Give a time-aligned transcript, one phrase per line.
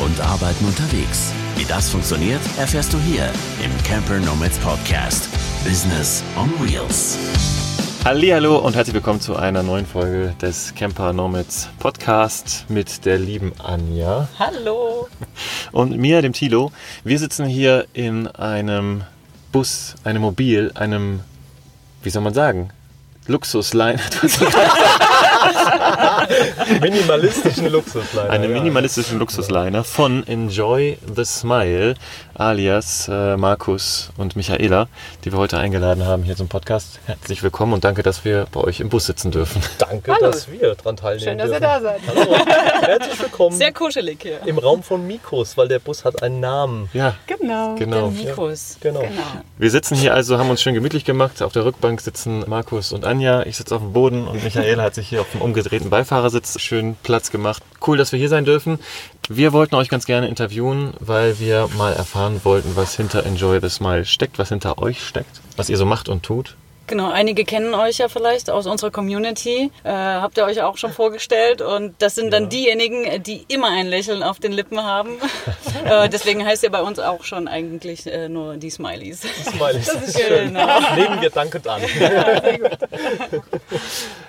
[0.00, 1.32] und Arbeiten unterwegs.
[1.56, 3.30] Wie das funktioniert, erfährst du hier
[3.64, 5.28] im Camper Nomads Podcast.
[5.64, 7.18] Business on Wheels.
[8.04, 13.52] Hallo und herzlich willkommen zu einer neuen Folge des Camper Nomads Podcast mit der lieben
[13.58, 14.28] Anja.
[14.38, 15.08] Hallo.
[15.72, 16.70] Und mir, dem Tilo.
[17.04, 19.02] Wir sitzen hier in einem
[19.52, 21.20] Bus, einem Mobil, einem,
[22.02, 22.70] wie soll man sagen,
[23.26, 24.00] Luxusliner.
[26.80, 28.30] Minimalistischen Luxusliner.
[28.30, 28.58] Einen ja.
[28.58, 31.94] minimalistischen Luxusliner von Enjoy the Smile,
[32.34, 34.88] alias äh, Markus und Michaela,
[35.24, 37.00] die wir heute eingeladen haben hier zum Podcast.
[37.06, 39.62] Herzlich willkommen und danke, dass wir bei euch im Bus sitzen dürfen.
[39.78, 40.26] Danke, Hallo.
[40.30, 41.62] dass wir dran teilnehmen Schön, dass ihr dürfen.
[41.62, 42.00] da seid.
[42.06, 42.36] Hallo,
[42.82, 44.40] herzlich willkommen Sehr kuschelig hier.
[44.46, 46.88] im Raum von Mikros, weil der Bus hat einen Namen.
[46.92, 47.74] Ja, Genau.
[47.76, 48.10] Genau.
[48.10, 48.76] Der Mikros.
[48.80, 49.02] Genau.
[49.58, 51.42] wir sitzen hier also, haben uns schön gemütlich gemacht.
[51.42, 53.42] Auf der Rückbank sitzen Markus und Anja.
[53.44, 56.96] Ich sitze auf dem Boden und Michaela hat sich hier auf dem umgedrehten Beifahrersitz schön
[57.02, 57.62] Platz gemacht.
[57.86, 58.78] Cool, dass wir hier sein dürfen.
[59.28, 63.68] Wir wollten euch ganz gerne interviewen, weil wir mal erfahren wollten, was hinter Enjoy the
[63.68, 66.56] Smile steckt, was hinter euch steckt, was ihr so macht und tut.
[66.88, 69.70] Genau, einige kennen euch ja vielleicht aus unserer Community.
[69.84, 71.60] Äh, habt ihr euch auch schon vorgestellt.
[71.60, 75.18] Und das sind dann diejenigen, die immer ein Lächeln auf den Lippen haben.
[75.84, 79.20] äh, deswegen heißt ihr bei uns auch schon eigentlich äh, nur die Smileys.
[79.20, 79.86] Smileys.
[79.86, 80.48] Das ist schön.
[80.48, 80.94] Genau.
[80.96, 81.82] Nehmen wir dankend an.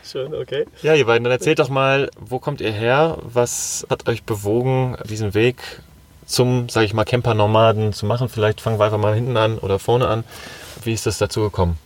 [0.04, 0.66] Schön, okay.
[0.82, 3.20] Ja, ihr beiden, dann erzählt doch mal, wo kommt ihr her?
[3.22, 5.58] Was hat euch bewogen, diesen Weg
[6.26, 8.28] zum, sage ich mal, Camper-Nomaden zu machen?
[8.28, 10.26] Vielleicht fangen wir einfach mal hinten an oder vorne an.
[10.84, 11.78] Wie ist das dazu gekommen?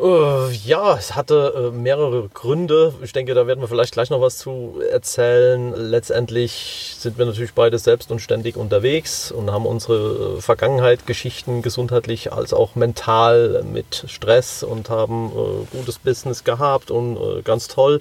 [0.00, 2.94] Äh, ja, es hatte äh, mehrere Gründe.
[3.02, 5.74] Ich denke, da werden wir vielleicht gleich noch was zu erzählen.
[5.74, 11.62] Letztendlich sind wir natürlich beide selbst und ständig unterwegs und haben unsere äh, Vergangenheit, Geschichten
[11.62, 17.66] gesundheitlich als auch mental mit Stress und haben äh, gutes Business gehabt und äh, ganz
[17.66, 18.00] toll.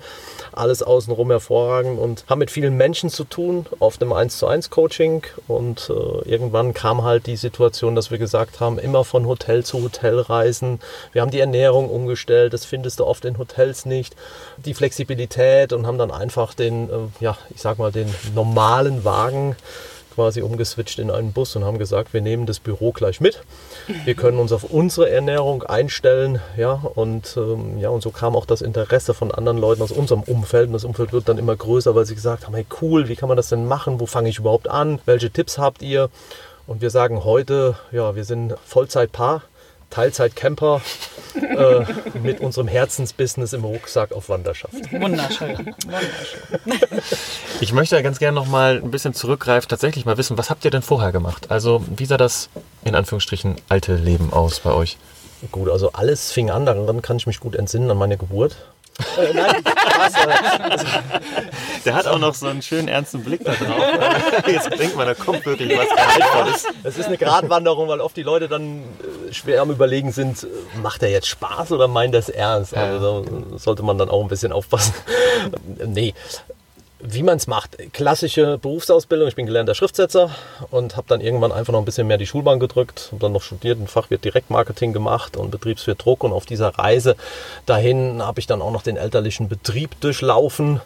[0.52, 4.70] Alles außenrum hervorragend und haben mit vielen Menschen zu tun auf dem 1 zu 1
[4.70, 9.66] Coaching und äh, irgendwann kam halt die Situation, dass wir gesagt haben, immer von Hotel
[9.66, 10.80] zu Hotel reisen.
[11.12, 14.16] Wir haben die Ernährung umgestellt, das findest du oft in Hotels nicht.
[14.58, 19.56] Die Flexibilität und haben dann einfach den, äh, ja, ich sag mal, den normalen Wagen
[20.18, 23.44] quasi umgeswitcht in einen Bus und haben gesagt, wir nehmen das Büro gleich mit.
[24.04, 28.48] Wir können uns auf unsere Ernährung einstellen, ja, und ähm, ja, und so kam auch
[28.48, 30.68] das Interesse von anderen Leuten aus unserem Umfeld.
[30.68, 33.30] Und das Umfeld wird dann immer größer, weil sie gesagt haben, hey cool, wie kann
[33.30, 34.00] man das denn machen?
[34.00, 34.98] Wo fange ich überhaupt an?
[35.06, 36.10] Welche Tipps habt ihr?
[36.66, 39.44] Und wir sagen heute, ja, wir sind Vollzeitpaar,
[39.90, 40.82] Teilzeitcamper
[41.36, 41.86] äh,
[42.20, 44.74] mit unserem Herzensbusiness im Rucksack auf Wanderschaft.
[44.92, 45.58] Wunderschön.
[45.84, 47.02] Wunderschön.
[47.62, 50.66] Ich möchte ja ganz gerne noch mal ein bisschen zurückgreifen, tatsächlich mal wissen, was habt
[50.66, 51.50] ihr denn vorher gemacht?
[51.50, 52.50] Also, wie sah das
[52.84, 54.98] in Anführungsstrichen alte Leben aus bei euch?
[55.52, 58.56] Gut, also alles fing an, daran kann ich mich gut entsinnen, an meine Geburt.
[59.18, 60.88] Äh, nein, Spaß, äh,
[61.86, 63.84] Der hat auch noch so einen schönen ernsten Blick da drauf.
[64.48, 66.66] Jetzt denkt man, da kommt wirklich was Gehaltvolles.
[66.84, 68.80] Es ist eine Gratwanderung, weil oft die Leute dann
[69.30, 70.48] äh, schwer am Überlegen sind,
[70.82, 72.76] macht er jetzt Spaß oder meint er es ernst?
[72.76, 73.26] Also
[73.58, 74.94] sollte man dann auch ein bisschen aufpassen.
[75.86, 76.14] nee.
[77.00, 77.78] Wie man es macht.
[77.94, 79.28] Klassische Berufsausbildung.
[79.28, 80.32] Ich bin gelernter Schriftsetzer
[80.72, 83.10] und habe dann irgendwann einfach noch ein bisschen mehr die Schulbahn gedrückt.
[83.12, 86.24] Habe dann noch studiert, ein Fachwirt Direktmarketing gemacht und Betriebswirt Druck.
[86.24, 87.16] Und auf dieser Reise
[87.68, 90.82] dahin habe ich dann auch noch den elterlichen Betrieb durchlaufen.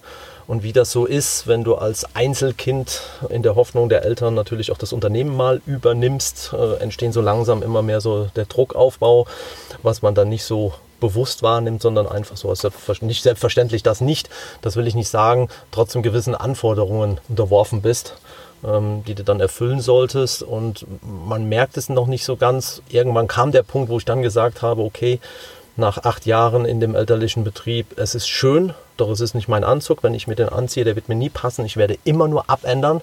[0.48, 4.74] Und wie das so ist, wenn du als Einzelkind in der Hoffnung der Eltern natürlich
[4.74, 9.28] auch das Unternehmen mal übernimmst, äh, entstehen so langsam immer mehr so der Druckaufbau,
[9.82, 14.00] was man dann nicht so bewusst wahrnimmt, sondern einfach so als selbstver- nicht selbstverständlich das
[14.00, 14.30] nicht,
[14.62, 18.16] das will ich nicht sagen, trotzdem gewissen Anforderungen unterworfen bist,
[18.64, 20.44] ähm, die du dann erfüllen solltest.
[20.44, 22.82] Und man merkt es noch nicht so ganz.
[22.88, 25.20] Irgendwann kam der Punkt, wo ich dann gesagt habe, okay,
[25.76, 29.64] nach acht Jahren in dem elterlichen Betrieb, es ist schön, doch es ist nicht mein
[29.64, 30.04] Anzug.
[30.04, 31.66] Wenn ich mir den anziehe, der wird mir nie passen.
[31.66, 33.02] Ich werde immer nur abändern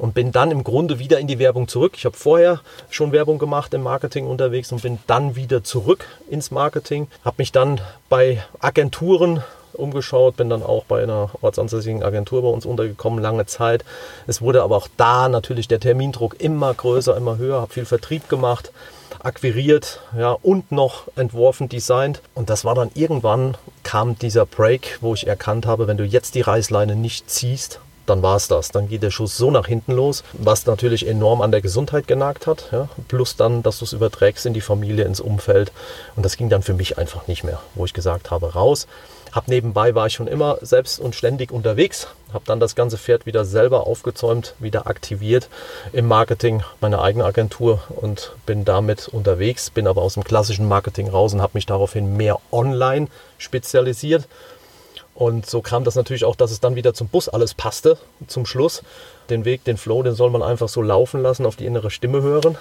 [0.00, 1.92] und bin dann im Grunde wieder in die Werbung zurück.
[1.96, 6.50] Ich habe vorher schon Werbung gemacht im Marketing unterwegs und bin dann wieder zurück ins
[6.50, 7.08] Marketing.
[7.24, 9.42] Habe mich dann bei Agenturen
[9.74, 13.84] umgeschaut, bin dann auch bei einer ortsansässigen Agentur bei uns untergekommen, lange Zeit.
[14.26, 18.28] Es wurde aber auch da natürlich der Termindruck immer größer, immer höher, habe viel Vertrieb
[18.28, 18.72] gemacht,
[19.20, 22.22] akquiriert ja, und noch entworfen, designt.
[22.34, 26.34] Und das war dann irgendwann, kam dieser Break, wo ich erkannt habe, wenn du jetzt
[26.34, 28.70] die Reißleine nicht ziehst, dann war es das.
[28.70, 32.46] Dann geht der Schuss so nach hinten los, was natürlich enorm an der Gesundheit genagt
[32.46, 32.68] hat.
[32.72, 32.88] Ja?
[33.08, 35.72] Plus dann, dass du es überträgst in die Familie, ins Umfeld.
[36.16, 38.86] Und das ging dann für mich einfach nicht mehr, wo ich gesagt habe, raus.
[39.32, 43.26] Hab nebenbei war ich schon immer selbst und ständig unterwegs, habe dann das ganze Pferd
[43.26, 45.48] wieder selber aufgezäumt, wieder aktiviert
[45.92, 51.08] im Marketing, meine eigene Agentur und bin damit unterwegs, bin aber aus dem klassischen Marketing
[51.08, 53.06] raus und habe mich daraufhin mehr online
[53.38, 54.26] spezialisiert
[55.20, 58.46] Und so kam das natürlich auch, dass es dann wieder zum Bus alles passte, zum
[58.46, 58.82] Schluss.
[59.28, 62.22] Den Weg, den Flow, den soll man einfach so laufen lassen, auf die innere Stimme
[62.22, 62.56] hören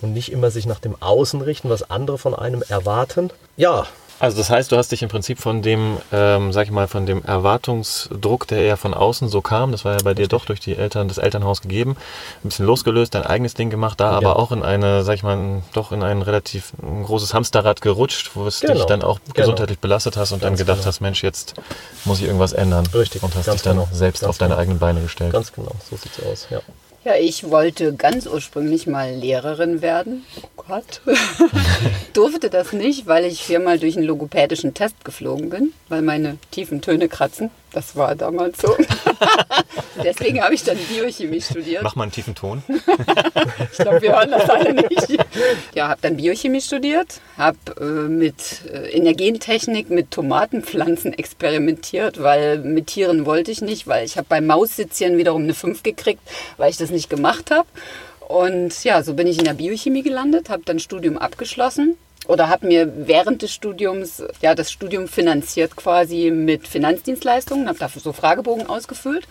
[0.00, 3.32] und nicht immer sich nach dem Außen richten, was andere von einem erwarten.
[3.56, 3.88] Ja,
[4.20, 7.04] Also das heißt, du hast dich im Prinzip von dem, ähm, sag ich mal, von
[7.04, 10.60] dem Erwartungsdruck, der eher von außen so kam, das war ja bei dir doch durch
[10.60, 11.96] die Eltern, das Elternhaus gegeben,
[12.44, 15.36] ein bisschen losgelöst, dein eigenes Ding gemacht, da aber auch in eine, sag ich mal,
[15.36, 19.18] ein- doch in ein relativ ein großes Hamsterrad gerutscht, wo es dich Genau, dann auch
[19.20, 19.34] genau.
[19.34, 20.86] gesundheitlich belastet hast und dann Ganz gedacht genau.
[20.88, 21.54] hast, Mensch, jetzt
[22.04, 22.86] muss ich irgendwas ändern.
[22.94, 24.60] Richtig, Und hast dich dann genau, selbst ganz auf deine genau.
[24.62, 25.32] eigenen Beine gestellt.
[25.32, 26.46] ganz genau, so sieht's aus.
[26.50, 26.60] Ja.
[27.04, 30.24] Ja, ich wollte ganz ursprünglich mal Lehrerin werden.
[30.42, 31.02] Oh Gott.
[32.14, 36.80] Durfte das nicht, weil ich viermal durch einen logopädischen Test geflogen bin, weil meine tiefen
[36.80, 37.50] Töne kratzen.
[37.74, 38.76] Das war damals so.
[40.04, 41.82] Deswegen habe ich dann Biochemie studiert.
[41.82, 42.62] Mach mal einen tiefen Ton.
[43.72, 45.18] Ich glaube, wir hören das alle nicht.
[45.74, 52.22] Ja, habe dann Biochemie studiert, habe äh, mit äh, in der Gentechnik mit Tomatenpflanzen experimentiert,
[52.22, 56.22] weil mit Tieren wollte ich nicht, weil ich habe beim Maussitzchen wiederum eine 5 gekriegt,
[56.56, 57.68] weil ich das nicht gemacht habe.
[58.26, 62.66] Und ja, so bin ich in der Biochemie gelandet, habe dann Studium abgeschlossen oder habe
[62.66, 68.66] mir während des Studiums ja das Studium finanziert quasi mit Finanzdienstleistungen, habe dafür so Fragebogen
[68.66, 69.28] ausgefüllt.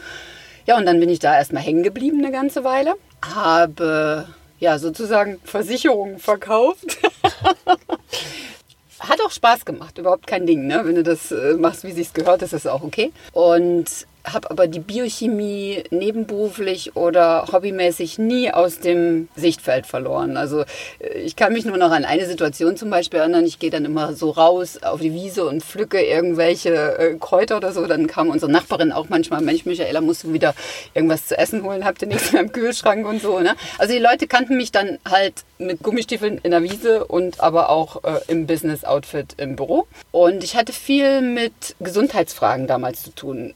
[0.66, 2.94] Ja, und dann bin ich da erstmal hängen geblieben eine ganze Weile.
[3.22, 4.28] Habe
[4.60, 7.00] ja sozusagen Versicherungen verkauft.
[9.00, 10.68] Hat auch Spaß gemacht, überhaupt kein Ding.
[10.68, 10.82] Ne?
[10.86, 13.12] Wenn du das äh, machst, wie sich's gehört, ist das auch okay.
[13.34, 20.38] Und habe aber die Biochemie nebenberuflich oder hobbymäßig nie aus dem Sichtfeld verloren.
[20.38, 20.62] Also
[21.00, 23.46] äh, ich kann mich nur noch an eine Situation zum Beispiel erinnern.
[23.46, 27.74] Ich gehe dann immer so raus auf die Wiese und pflücke irgendwelche äh, Kräuter oder
[27.74, 27.86] so.
[27.86, 30.56] Dann kam unsere Nachbarin auch manchmal, Mensch, Michaela, musst du wieder
[30.94, 31.84] irgendwas zu essen holen?
[31.84, 33.40] Habt ihr nichts mehr im Kühlschrank und so.
[33.40, 33.56] Ne?
[33.78, 38.04] Also die Leute kannten mich dann halt mit Gummistiefeln in der Wiese und aber auch
[38.04, 39.88] äh, im Business-Outfit im Büro.
[40.12, 43.54] Und ich hatte viel mit Gesundheitsfragen damals zu tun.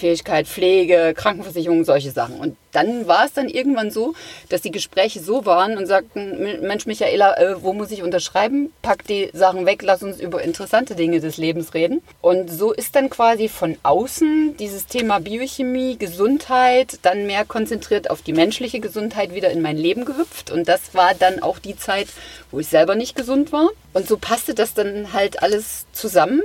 [0.00, 2.36] Berufsunfähigkeit, Pflege, Krankenversicherung, solche Sachen.
[2.36, 4.14] Und dann war es dann irgendwann so,
[4.48, 8.72] dass die Gespräche so waren und sagten, Mensch Michaela, äh, wo muss ich unterschreiben?
[8.82, 12.00] Pack die Sachen weg, lass uns über interessante Dinge des Lebens reden.
[12.20, 18.22] Und so ist dann quasi von außen dieses Thema Biochemie, Gesundheit, dann mehr konzentriert auf
[18.22, 20.50] die menschliche Gesundheit wieder in mein Leben gehüpft.
[20.50, 22.08] Und das war dann auch die Zeit,
[22.50, 23.68] wo ich selber nicht gesund war.
[23.92, 26.42] Und so passte das dann halt alles zusammen.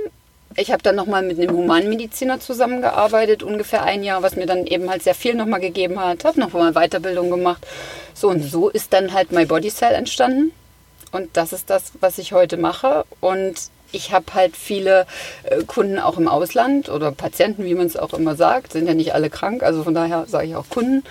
[0.54, 4.88] Ich habe dann nochmal mit einem Humanmediziner zusammengearbeitet, ungefähr ein Jahr, was mir dann eben
[4.88, 6.24] halt sehr viel nochmal gegeben hat.
[6.24, 7.66] Habe nochmal Weiterbildung gemacht.
[8.14, 10.52] So und so ist dann halt My Body Cell entstanden.
[11.12, 13.04] Und das ist das, was ich heute mache.
[13.20, 13.54] Und
[13.92, 15.06] ich habe halt viele
[15.44, 18.94] äh, Kunden auch im Ausland oder Patienten, wie man es auch immer sagt, sind ja
[18.94, 21.04] nicht alle krank, also von daher sage ich auch Kunden.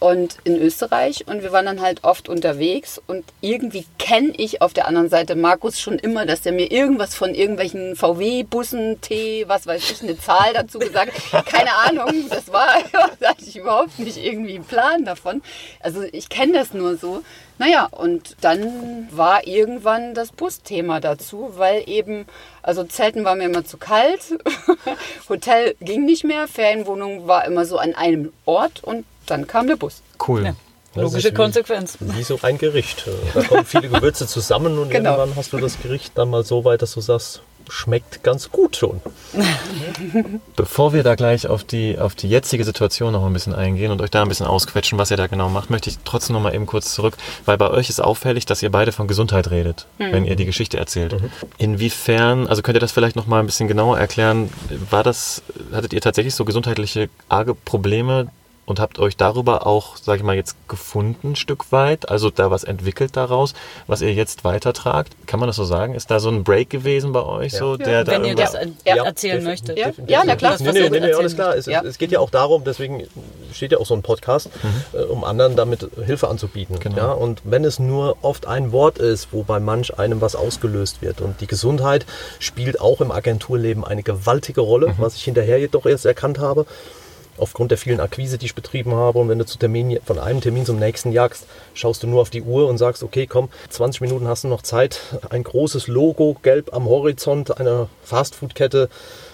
[0.00, 4.72] Und in Österreich und wir waren dann halt oft unterwegs und irgendwie kenne ich auf
[4.72, 9.66] der anderen Seite Markus schon immer, dass der mir irgendwas von irgendwelchen VW-Bussen, T, was
[9.66, 11.12] weiß ich, eine Zahl dazu gesagt.
[11.46, 12.68] Keine Ahnung, das war,
[13.20, 15.42] da hatte ich überhaupt nicht irgendwie einen Plan davon.
[15.80, 17.22] Also ich kenne das nur so.
[17.58, 22.26] Naja, und dann war irgendwann das Busthema dazu, weil eben,
[22.62, 24.38] also Zelten war mir immer zu kalt,
[25.28, 29.76] Hotel ging nicht mehr, Ferienwohnung war immer so an einem Ort und dann kam der
[29.76, 30.02] Bus.
[30.26, 30.44] Cool.
[30.44, 30.54] Ja.
[30.94, 31.96] Logische wie- Konsequenz.
[32.00, 33.04] Wie so ein Gericht.
[33.34, 35.16] Da kommen viele Gewürze zusammen und Genau.
[35.16, 38.76] irgendwann hast du das Gericht dann mal so weit, dass du sagst, schmeckt ganz gut
[38.76, 39.00] schon.
[40.56, 44.00] Bevor wir da gleich auf die, auf die jetzige Situation noch ein bisschen eingehen und
[44.00, 46.54] euch da ein bisschen ausquetschen, was ihr da genau macht, möchte ich trotzdem noch mal
[46.54, 50.24] eben kurz zurück, weil bei euch ist auffällig, dass ihr beide von Gesundheit redet, wenn
[50.24, 51.14] ihr die Geschichte erzählt.
[51.58, 54.50] Inwiefern, also könnt ihr das vielleicht noch mal ein bisschen genauer erklären,
[54.90, 55.42] war das,
[55.72, 58.28] hattet ihr tatsächlich so gesundheitliche arge Probleme
[58.68, 62.50] und habt euch darüber auch, sag ich mal, jetzt gefunden ein Stück weit, also da
[62.50, 63.54] was entwickelt daraus,
[63.86, 65.16] was ihr jetzt weitertragt?
[65.26, 65.94] Kann man das so sagen?
[65.94, 67.58] Ist da so ein Break gewesen bei euch, Ja.
[67.60, 69.78] so, der da Wenn ihr das er Ja, erzählen möchtet.
[69.78, 70.52] Ja, ja, na klar.
[70.52, 71.56] Das, Nee, nee, nee, nee, alles klar.
[71.56, 71.82] Es, Ja.
[71.82, 73.04] es geht ja auch darum, deswegen
[73.54, 74.50] steht ja auch so ein Podcast,
[74.92, 76.78] äh, um anderen damit Hilfe anzubieten.
[76.78, 76.96] Genau.
[76.98, 77.12] Ja?
[77.12, 81.22] Und wenn es nur oft ein Wort ist, wo bei manch einem was ausgelöst wird.
[81.22, 82.04] Und die Gesundheit
[82.38, 86.66] spielt auch im Agenturleben eine gewaltige Rolle, was ich hinterher jedoch erst erkannt habe.
[87.38, 89.18] Aufgrund der vielen Akquise, die ich betrieben habe.
[89.18, 92.30] Und wenn du zu Termin, von einem Termin zum nächsten jagst, schaust du nur auf
[92.30, 95.00] die Uhr und sagst, okay, komm, 20 Minuten hast du noch Zeit.
[95.30, 98.88] Ein großes Logo, gelb am Horizont einer Fastfood-Kette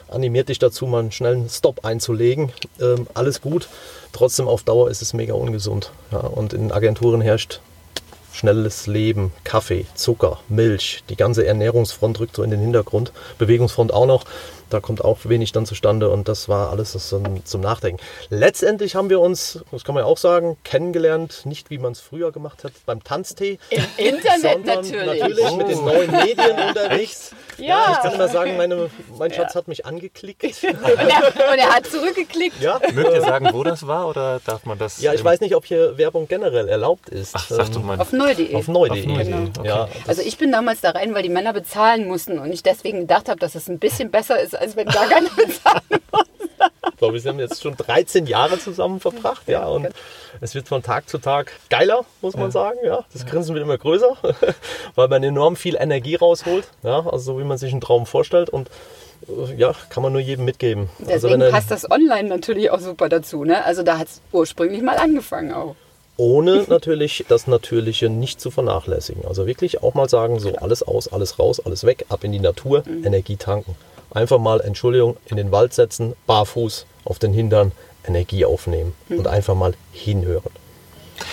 [0.08, 2.52] animiert dich dazu, mal einen schnellen Stop einzulegen.
[2.80, 3.68] Ähm, alles gut.
[4.12, 5.90] Trotzdem auf Dauer ist es mega ungesund.
[6.12, 7.61] Ja, und in Agenturen herrscht
[8.34, 14.06] schnelles Leben, Kaffee, Zucker, Milch, die ganze Ernährungsfront rückt so in den Hintergrund, Bewegungsfront auch
[14.06, 14.24] noch.
[14.70, 18.02] Da kommt auch wenig dann zustande und das war alles das zum, zum Nachdenken.
[18.28, 22.00] Letztendlich haben wir uns, das kann man ja auch sagen, kennengelernt, nicht wie man es
[22.00, 23.58] früher gemacht hat beim Tanztee.
[23.70, 25.20] Im Internet sondern natürlich.
[25.20, 27.30] natürlich mit den neuen Medien unterwegs.
[27.58, 27.92] Ja.
[27.92, 30.42] Ich kann immer sagen, meine, mein Schatz hat mich angeklickt.
[30.64, 32.61] Und er, und er hat zurückgeklickt.
[32.61, 32.80] Ja.
[32.92, 35.00] Mögt ihr sagen, wo das war oder darf man das?
[35.00, 37.32] Ja, ich weiß nicht, ob hier Werbung generell erlaubt ist.
[37.34, 38.00] Ach, sag Ähm, doch mal.
[38.00, 38.54] Auf neu.de.
[38.54, 39.02] Auf neu.de.
[39.04, 39.49] Genau.
[39.58, 39.66] okay.
[39.68, 43.00] Ja, Also ich bin damals da rein, weil die Männer bezahlen mussten und ich deswegen
[43.00, 45.82] gedacht habe, dass es ein bisschen besser ist, als wenn gar keiner bezahlt.
[45.90, 46.33] ich
[47.04, 49.46] glaube, wir haben jetzt schon 13 Jahre zusammen verbracht.
[49.49, 49.88] Ja, und
[50.40, 52.78] es wird von Tag zu Tag geiler, muss man sagen.
[52.84, 54.16] Ja, das Grinsen wird immer größer,
[54.94, 56.68] weil man enorm viel Energie rausholt.
[56.82, 58.68] Ja, also so wie man sich einen Traum vorstellt und
[59.28, 60.88] äh, ja, kann man nur jedem mitgeben.
[61.00, 63.44] also Deswegen er, passt das online natürlich auch super dazu.
[63.44, 63.64] Ne?
[63.64, 65.76] Also da hat es ursprünglich mal angefangen auch.
[66.16, 69.25] ohne natürlich das Natürliche nicht zu vernachlässigen.
[69.26, 72.40] Also wirklich auch mal sagen, so alles aus, alles raus, alles weg, ab in die
[72.40, 73.04] Natur, Mhm.
[73.06, 73.75] Energie tanken.
[74.12, 77.73] Einfach mal, Entschuldigung, in den Wald setzen, barfuß auf den Hintern,
[78.06, 79.18] Energie aufnehmen Mhm.
[79.20, 80.50] und einfach mal hinhören.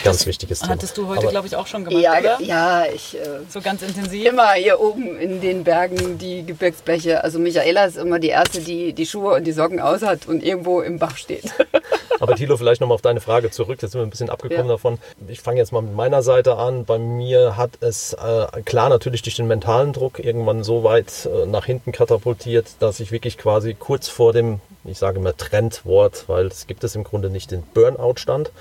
[0.04, 0.74] Ganz wichtiges Thema.
[0.74, 2.42] Hattest du heute, glaube ich, auch schon gemacht, Ja, oder?
[2.42, 3.20] ja, ich äh,
[3.50, 4.26] So ganz intensiv.
[4.26, 7.24] immer hier oben in den Bergen die Gebirgsbäche.
[7.24, 10.44] Also Michaela ist immer die Erste, die die Schuhe und die Socken aus hat und
[10.44, 11.46] irgendwo im Bach steht.
[12.20, 13.80] Aber Thilo, vielleicht nochmal auf deine Frage zurück.
[13.82, 14.74] Jetzt sind wir ein bisschen abgekommen Ja.
[14.74, 15.00] davon.
[15.28, 16.86] Ich fange jetzt mal mit meiner Seite an.
[16.86, 21.46] Bei mir hat es äh, klar natürlich durch den mentalen Druck irgendwann so weit äh,
[21.48, 26.46] nach hinten katapultiert, dass ich wirklich quasi kurz vor dem, ich sage mal Trendwort, weil
[26.48, 28.52] es gibt es im Grunde nicht, den Burnout stand.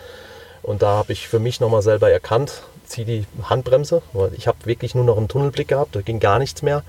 [0.62, 4.58] Und da habe ich für mich nochmal selber erkannt, zieh die Handbremse, weil ich habe
[4.64, 6.82] wirklich nur noch einen Tunnelblick gehabt, da ging gar nichts mehr.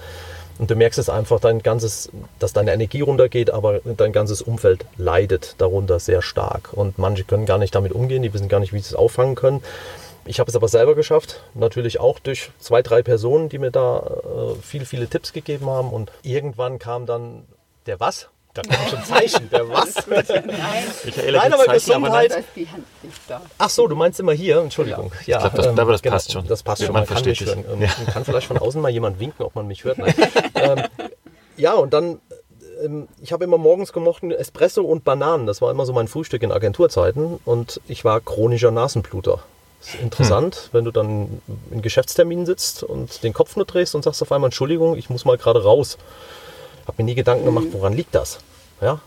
[0.58, 4.86] Und du merkst es einfach, dein ganzes, dass deine Energie runtergeht, aber dein ganzes Umfeld
[4.98, 6.74] leidet darunter sehr stark.
[6.74, 9.36] Und manche können gar nicht damit umgehen, die wissen gar nicht, wie sie es auffangen
[9.36, 9.64] können.
[10.26, 14.00] Ich habe es aber selber geschafft, natürlich auch durch zwei, drei Personen, die mir da
[14.00, 15.90] äh, viele, viele Tipps gegeben haben.
[15.90, 17.44] Und irgendwann kam dann
[17.88, 18.30] der Was?
[18.54, 20.06] Da kommen schon Zeichen, der Was?
[20.08, 22.70] Michaela, Nein, die aber Zeichen, Gesundheit- nicht
[23.28, 23.42] da.
[23.58, 25.12] Ach so, du meinst immer hier, Entschuldigung.
[25.26, 26.48] Ja, Ich glaub, das- aber das passt schon.
[26.48, 27.80] Das passt Ja, schon, man man, kann versteht mich hören.
[27.80, 27.90] dich.
[28.00, 29.98] Ähm, Kann vielleicht von außen mal jemand winken, ob man mich hört.
[30.00, 30.14] Nein.
[30.56, 30.84] ähm,
[31.58, 32.20] ja, und dann,
[32.84, 35.48] ähm, ich habe immer morgens gemocht Espresso und Bananen.
[35.48, 37.40] Das war immer so mein Frühstück in Agenturzeiten.
[37.46, 39.40] Und ich war chronischer Nasenbluter.
[39.80, 40.70] Das ist interessant, Hm.
[40.74, 41.42] wenn du dann
[41.72, 45.24] in Geschäftsterminen sitzt und den Kopf nur drehst und sagst auf einmal, Entschuldigung, ich muss
[45.26, 45.98] mal gerade raus.
[46.92, 48.40] Habe mir nie Gedanken gemacht, woran liegt das?
[48.82, 49.00] Ja?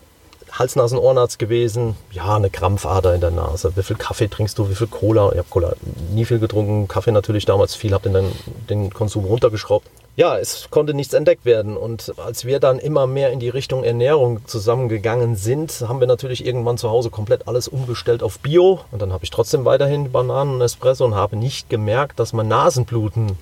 [0.51, 3.77] Hals, Nasen, Ohrenarzt gewesen, ja, eine Krampfader in der Nase.
[3.77, 5.31] Wie viel Kaffee trinkst du, wie viel Cola?
[5.33, 5.75] Ich habe Cola
[6.11, 8.33] nie viel getrunken, Kaffee natürlich damals viel, habe den,
[8.71, 9.87] den Konsum runtergeschraubt.
[10.17, 11.77] Ja, es konnte nichts entdeckt werden.
[11.77, 16.47] Und als wir dann immer mehr in die Richtung Ernährung zusammengegangen sind, haben wir natürlich
[16.47, 18.81] irgendwann zu Hause komplett alles umgestellt auf Bio.
[18.93, 22.49] Und dann habe ich trotzdem weiterhin Bananen und Espresso und habe nicht gemerkt, dass mein
[22.49, 23.33] Nasenbluten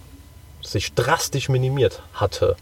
[0.63, 2.57] sich drastisch minimiert hatte.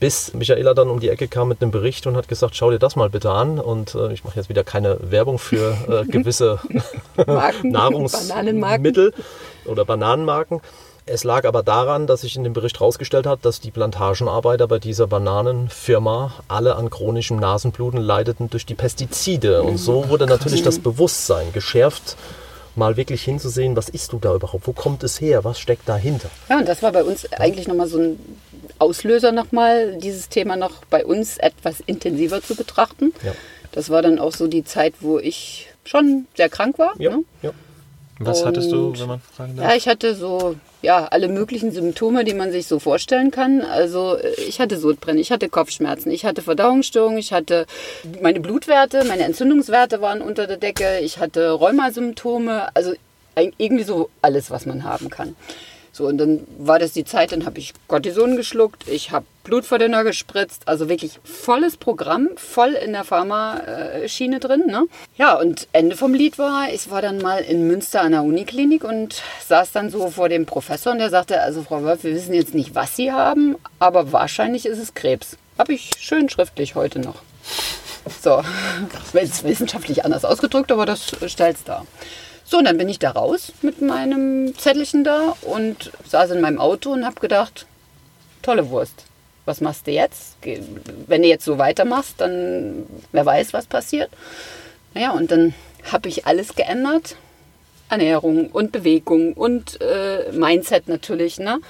[0.00, 2.78] Bis Michaela dann um die Ecke kam mit einem Bericht und hat gesagt, schau dir
[2.78, 3.58] das mal bitte an.
[3.58, 6.58] Und äh, ich mache jetzt wieder keine Werbung für äh, gewisse
[7.26, 7.70] Marken.
[7.70, 9.12] Nahrungsmittel
[9.66, 10.62] oder Bananenmarken.
[11.04, 14.78] Es lag aber daran, dass sich in dem Bericht herausgestellt hat, dass die Plantagenarbeiter bei
[14.78, 19.62] dieser Bananenfirma alle an chronischem Nasenbluten leideten durch die Pestizide.
[19.62, 22.16] Und so wurde natürlich das Bewusstsein geschärft,
[22.76, 24.66] mal wirklich hinzusehen, was isst du da überhaupt?
[24.66, 25.44] Wo kommt es her?
[25.44, 26.30] Was steckt dahinter?
[26.48, 28.18] Ja, und das war bei uns eigentlich nochmal so ein
[28.80, 33.12] Auslöser nochmal, dieses Thema noch bei uns etwas intensiver zu betrachten.
[33.24, 33.32] Ja.
[33.72, 36.94] Das war dann auch so die Zeit, wo ich schon sehr krank war.
[36.98, 37.24] Ja, Ne?
[37.42, 37.50] ja.
[38.22, 39.70] Was hattest du, Und- wenn man fragen darf?
[39.70, 43.62] Ja, ich hatte so, ja, alle möglichen Symptome, die man sich so vorstellen kann.
[43.62, 47.64] Also äh, ich hatte Sodbrennen, ich hatte Kopfschmerzen, ich hatte Verdauungsstörungen, ich hatte
[48.20, 52.92] meine Blutwerte, meine Entzündungswerte waren unter der Decke, ich hatte Rheumasymptome, also
[53.56, 55.34] irgendwie so alles, was man haben kann.
[56.00, 60.02] So, und dann war das die Zeit, dann habe ich Cortison geschluckt, ich habe Blutverdünner
[60.02, 64.64] gespritzt, also wirklich volles Programm, voll in der Pharma-Schiene drin.
[64.66, 64.86] Ne?
[65.18, 68.82] Ja, und Ende vom Lied war, ich war dann mal in Münster an der Uniklinik
[68.82, 72.32] und saß dann so vor dem Professor und der sagte, also Frau Wolf, wir wissen
[72.32, 75.36] jetzt nicht, was Sie haben, aber wahrscheinlich ist es Krebs.
[75.58, 77.16] Habe ich schön schriftlich heute noch.
[78.22, 78.42] So,
[79.20, 81.84] ist wissenschaftlich anders ausgedrückt, aber das stellt's dar.
[82.50, 86.58] So, und dann bin ich da raus mit meinem Zettelchen da und saß in meinem
[86.58, 87.64] Auto und habe gedacht,
[88.42, 89.04] tolle Wurst.
[89.44, 90.36] Was machst du jetzt?
[91.06, 94.10] Wenn du jetzt so weitermachst, dann wer weiß, was passiert.
[94.94, 95.54] Naja, und dann
[95.92, 97.14] habe ich alles geändert.
[97.88, 101.38] Ernährung und Bewegung und äh, Mindset natürlich.
[101.38, 101.60] Ne?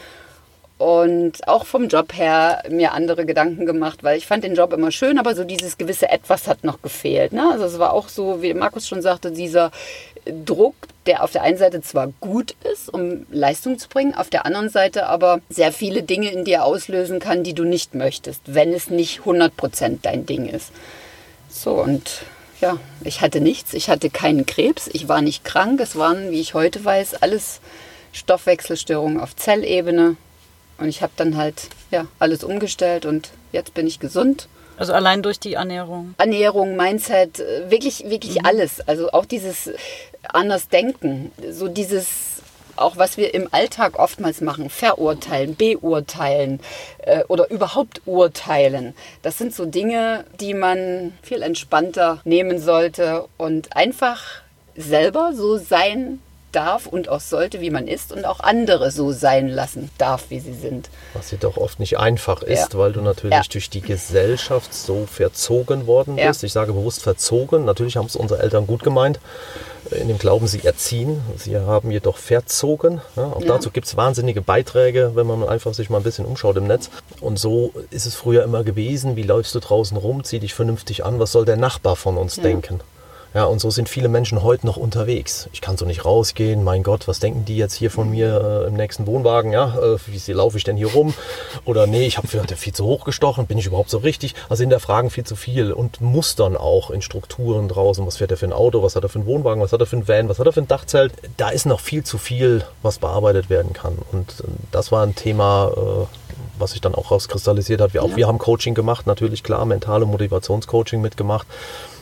[0.80, 4.90] Und auch vom Job her mir andere Gedanken gemacht, weil ich fand den Job immer
[4.90, 7.34] schön, aber so dieses gewisse Etwas hat noch gefehlt.
[7.34, 7.46] Ne?
[7.52, 9.72] Also es war auch so, wie Markus schon sagte, dieser
[10.24, 14.46] Druck, der auf der einen Seite zwar gut ist, um Leistung zu bringen, auf der
[14.46, 18.72] anderen Seite aber sehr viele Dinge in dir auslösen kann, die du nicht möchtest, wenn
[18.72, 20.72] es nicht 100% dein Ding ist.
[21.50, 22.22] So und
[22.62, 26.40] ja, ich hatte nichts, ich hatte keinen Krebs, ich war nicht krank, es waren, wie
[26.40, 27.60] ich heute weiß, alles
[28.12, 30.16] Stoffwechselstörungen auf Zellebene
[30.80, 34.48] und ich habe dann halt ja, alles umgestellt und jetzt bin ich gesund.
[34.76, 36.14] Also allein durch die Ernährung.
[36.16, 38.46] Ernährung, Mindset, äh, wirklich, wirklich mhm.
[38.46, 38.80] alles.
[38.80, 39.70] Also auch dieses
[40.32, 42.30] anders denken, so dieses
[42.76, 46.60] auch was wir im Alltag oftmals machen, verurteilen, beurteilen
[46.98, 48.94] äh, oder überhaupt urteilen.
[49.22, 54.22] Das sind so Dinge, die man viel entspannter nehmen sollte und einfach
[54.76, 56.20] selber so sein
[56.52, 60.40] darf und auch sollte, wie man ist und auch andere so sein lassen darf, wie
[60.40, 60.90] sie sind.
[61.14, 62.78] Was jedoch oft nicht einfach ist, ja.
[62.78, 63.42] weil du natürlich ja.
[63.50, 66.42] durch die Gesellschaft so verzogen worden bist.
[66.42, 66.46] Ja.
[66.46, 67.64] Ich sage bewusst verzogen.
[67.64, 69.20] Natürlich haben es unsere Eltern gut gemeint.
[69.90, 71.22] In dem Glauben, sie erziehen.
[71.36, 73.00] Sie haben jedoch verzogen.
[73.16, 76.66] auch dazu gibt es wahnsinnige Beiträge, wenn man einfach sich mal ein bisschen umschaut im
[76.66, 76.90] Netz.
[77.20, 79.16] Und so ist es früher immer gewesen.
[79.16, 80.22] Wie läufst du draußen rum?
[80.22, 81.18] Zieh dich vernünftig an.
[81.18, 82.80] Was soll der Nachbar von uns denken?
[83.32, 85.48] Ja, und so sind viele Menschen heute noch unterwegs.
[85.52, 86.64] Ich kann so nicht rausgehen.
[86.64, 89.52] Mein Gott, was denken die jetzt hier von mir äh, im nächsten Wohnwagen?
[89.52, 91.14] Ja, äh, wie laufe ich denn hier rum?
[91.64, 93.46] Oder nee, ich habe viel zu hoch gestochen.
[93.46, 94.34] Bin ich überhaupt so richtig?
[94.48, 98.04] Also in der Fragen viel zu viel und Mustern auch in Strukturen draußen.
[98.04, 98.82] Was fährt er für ein Auto?
[98.82, 99.62] Was hat er für einen Wohnwagen?
[99.62, 100.28] Was hat er für ein Van?
[100.28, 101.12] Was hat er für ein Dachzelt?
[101.36, 103.96] Da ist noch viel zu viel, was bearbeitet werden kann.
[104.10, 106.06] Und äh, das war ein Thema, äh,
[106.58, 107.94] was sich dann auch rauskristallisiert hat.
[107.94, 111.46] Wir, auch, wir haben Coaching gemacht, natürlich klar, mentale Motivationscoaching mitgemacht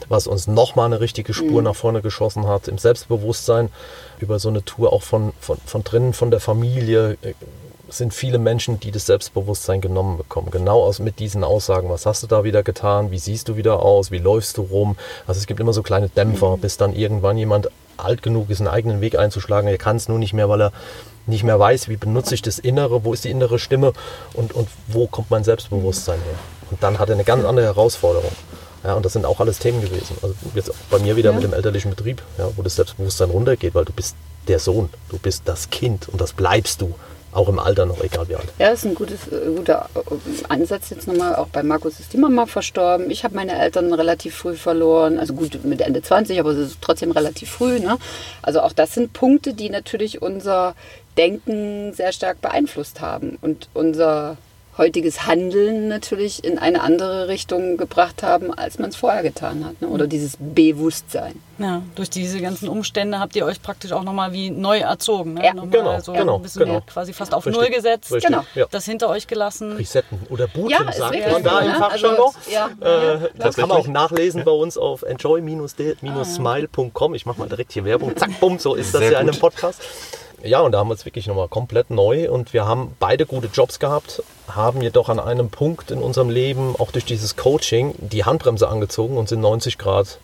[0.09, 1.65] was uns nochmal eine richtige Spur mhm.
[1.65, 3.71] nach vorne geschossen hat im Selbstbewusstsein.
[4.19, 7.35] Über so eine Tour auch von, von, von drinnen, von der Familie äh,
[7.88, 10.50] sind viele Menschen, die das Selbstbewusstsein genommen bekommen.
[10.50, 11.88] Genau aus, mit diesen Aussagen.
[11.88, 13.11] Was hast du da wieder getan?
[13.11, 14.11] Wie siehst du wieder aus?
[14.11, 14.97] Wie läufst du rum?
[15.27, 16.61] Also es gibt immer so kleine Dämpfer, mhm.
[16.61, 19.69] bis dann irgendwann jemand alt genug ist, einen eigenen Weg einzuschlagen.
[19.69, 20.73] Er kann es nur nicht mehr, weil er
[21.27, 23.93] nicht mehr weiß, wie benutze ich das Innere, wo ist die innere Stimme
[24.35, 26.38] und, und wo kommt mein Selbstbewusstsein her.
[26.71, 28.33] Und dann hat er eine ganz andere Herausforderung.
[28.85, 30.17] Ja, und das sind auch alles Themen gewesen.
[30.23, 31.35] Also jetzt bei mir wieder ja.
[31.37, 34.17] mit dem elterlichen Betrieb, ja, wo das Selbstbewusstsein runtergeht, weil du bist
[34.47, 36.95] der Sohn, du bist das Kind und das bleibst du.
[37.31, 38.49] Auch im Alter noch, egal wie alt.
[38.59, 41.37] Ja, das ist ein gutes, äh, guter äh, Ansatz jetzt nochmal.
[41.37, 43.11] Auch bei Markus ist die Mama verstorben.
[43.11, 45.19] Ich habe meine Eltern relativ früh verloren.
[45.19, 47.81] Also gut, mit Ende 20, aber es ist trotzdem relativ früh.
[47.81, 47.99] Ne?
[48.41, 50.75] Also auch das sind Punkte, die natürlich unser
[51.19, 54.38] Denken sehr stark beeinflusst haben und unser
[54.79, 59.81] heutiges Handeln natürlich in eine andere Richtung gebracht haben, als man es vorher getan hat.
[59.83, 59.88] Ne?
[59.88, 60.11] Oder mhm.
[60.11, 61.43] dieses Bewusstsein.
[61.59, 65.35] Ja, durch diese ganzen Umstände habt ihr euch praktisch auch nochmal wie neu erzogen.
[65.35, 65.45] Ne?
[65.45, 66.83] Ja, nochmal genau, so genau, ein bisschen genau.
[66.87, 68.12] quasi fast auf Richtig, Null gesetzt.
[68.12, 68.45] Richtig, genau.
[68.55, 68.67] Ja.
[68.71, 69.73] Das hinter euch gelassen.
[69.73, 72.27] Resetten oder booten, ja, sagt man da im Fachjargon.
[72.27, 77.14] Also, ja, äh, das kann man auch nachlesen bei uns auf enjoy-smile.com.
[77.14, 78.17] Ich mache mal direkt hier Werbung.
[78.17, 79.83] Zack, bumm, so ist das ja in einem Podcast.
[80.45, 83.49] Ja, und da haben wir es wirklich nochmal komplett neu und wir haben beide gute
[83.49, 84.23] Jobs gehabt,
[84.55, 89.17] haben jedoch an einem Punkt in unserem Leben, auch durch dieses Coaching, die Handbremse angezogen
[89.17, 90.19] und sind 90 Grad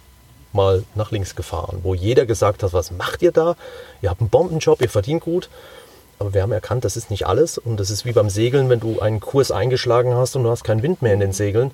[0.53, 3.57] mal nach links gefahren, wo jeder gesagt hat, was macht ihr da?
[4.03, 5.49] Ihr habt einen Bombenjob, ihr verdient gut.
[6.19, 8.79] Aber wir haben erkannt, das ist nicht alles und das ist wie beim Segeln, wenn
[8.79, 11.73] du einen Kurs eingeschlagen hast und du hast keinen Wind mehr in den Segeln,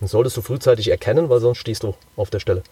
[0.00, 2.64] dann solltest du frühzeitig erkennen, weil sonst stehst du auf der Stelle.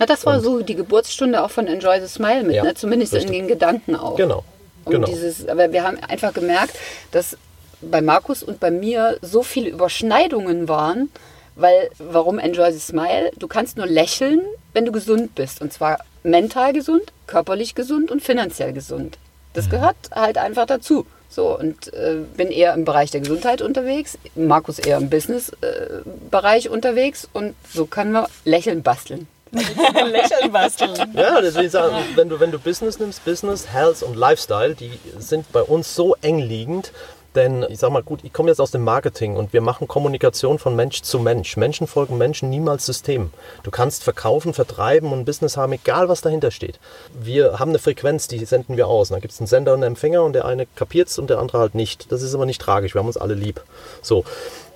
[0.00, 2.74] Ja, das war und so die Geburtsstunde auch von Enjoy the Smile mit, ja, ne?
[2.74, 3.30] zumindest richtig.
[3.30, 4.16] in den Gedanken auch.
[4.16, 4.44] Genau.
[4.84, 5.06] Und genau.
[5.06, 6.74] Dieses, aber wir haben einfach gemerkt,
[7.10, 7.36] dass
[7.80, 11.10] bei Markus und bei mir so viele Überschneidungen waren,
[11.56, 13.30] weil warum Enjoy the Smile?
[13.36, 14.40] Du kannst nur lächeln,
[14.72, 15.60] wenn du gesund bist.
[15.60, 19.18] Und zwar mental gesund, körperlich gesund und finanziell gesund.
[19.54, 19.70] Das mhm.
[19.70, 21.06] gehört halt einfach dazu.
[21.30, 26.68] So, und äh, bin eher im Bereich der Gesundheit unterwegs, Markus eher im Business-Bereich äh,
[26.70, 29.28] unterwegs und so können wir Lächeln basteln.
[29.52, 30.94] Lächeln basteln.
[31.14, 35.50] Ja, deswegen sagen, wenn du, wenn du Business nimmst, Business, Health und Lifestyle, die sind
[35.52, 36.92] bei uns so eng liegend,
[37.38, 40.58] denn ich sag mal, gut, ich komme jetzt aus dem Marketing und wir machen Kommunikation
[40.58, 41.56] von Mensch zu Mensch.
[41.56, 43.30] Menschen folgen Menschen, niemals System.
[43.62, 46.78] Du kannst verkaufen, vertreiben und ein Business haben, egal was dahinter steht.
[47.18, 49.08] Wir haben eine Frequenz, die senden wir aus.
[49.08, 51.38] Da gibt es einen Sender und einen Empfänger und der eine kapiert es und der
[51.38, 52.12] andere halt nicht.
[52.12, 53.62] Das ist aber nicht tragisch, wir haben uns alle lieb.
[54.02, 54.24] So,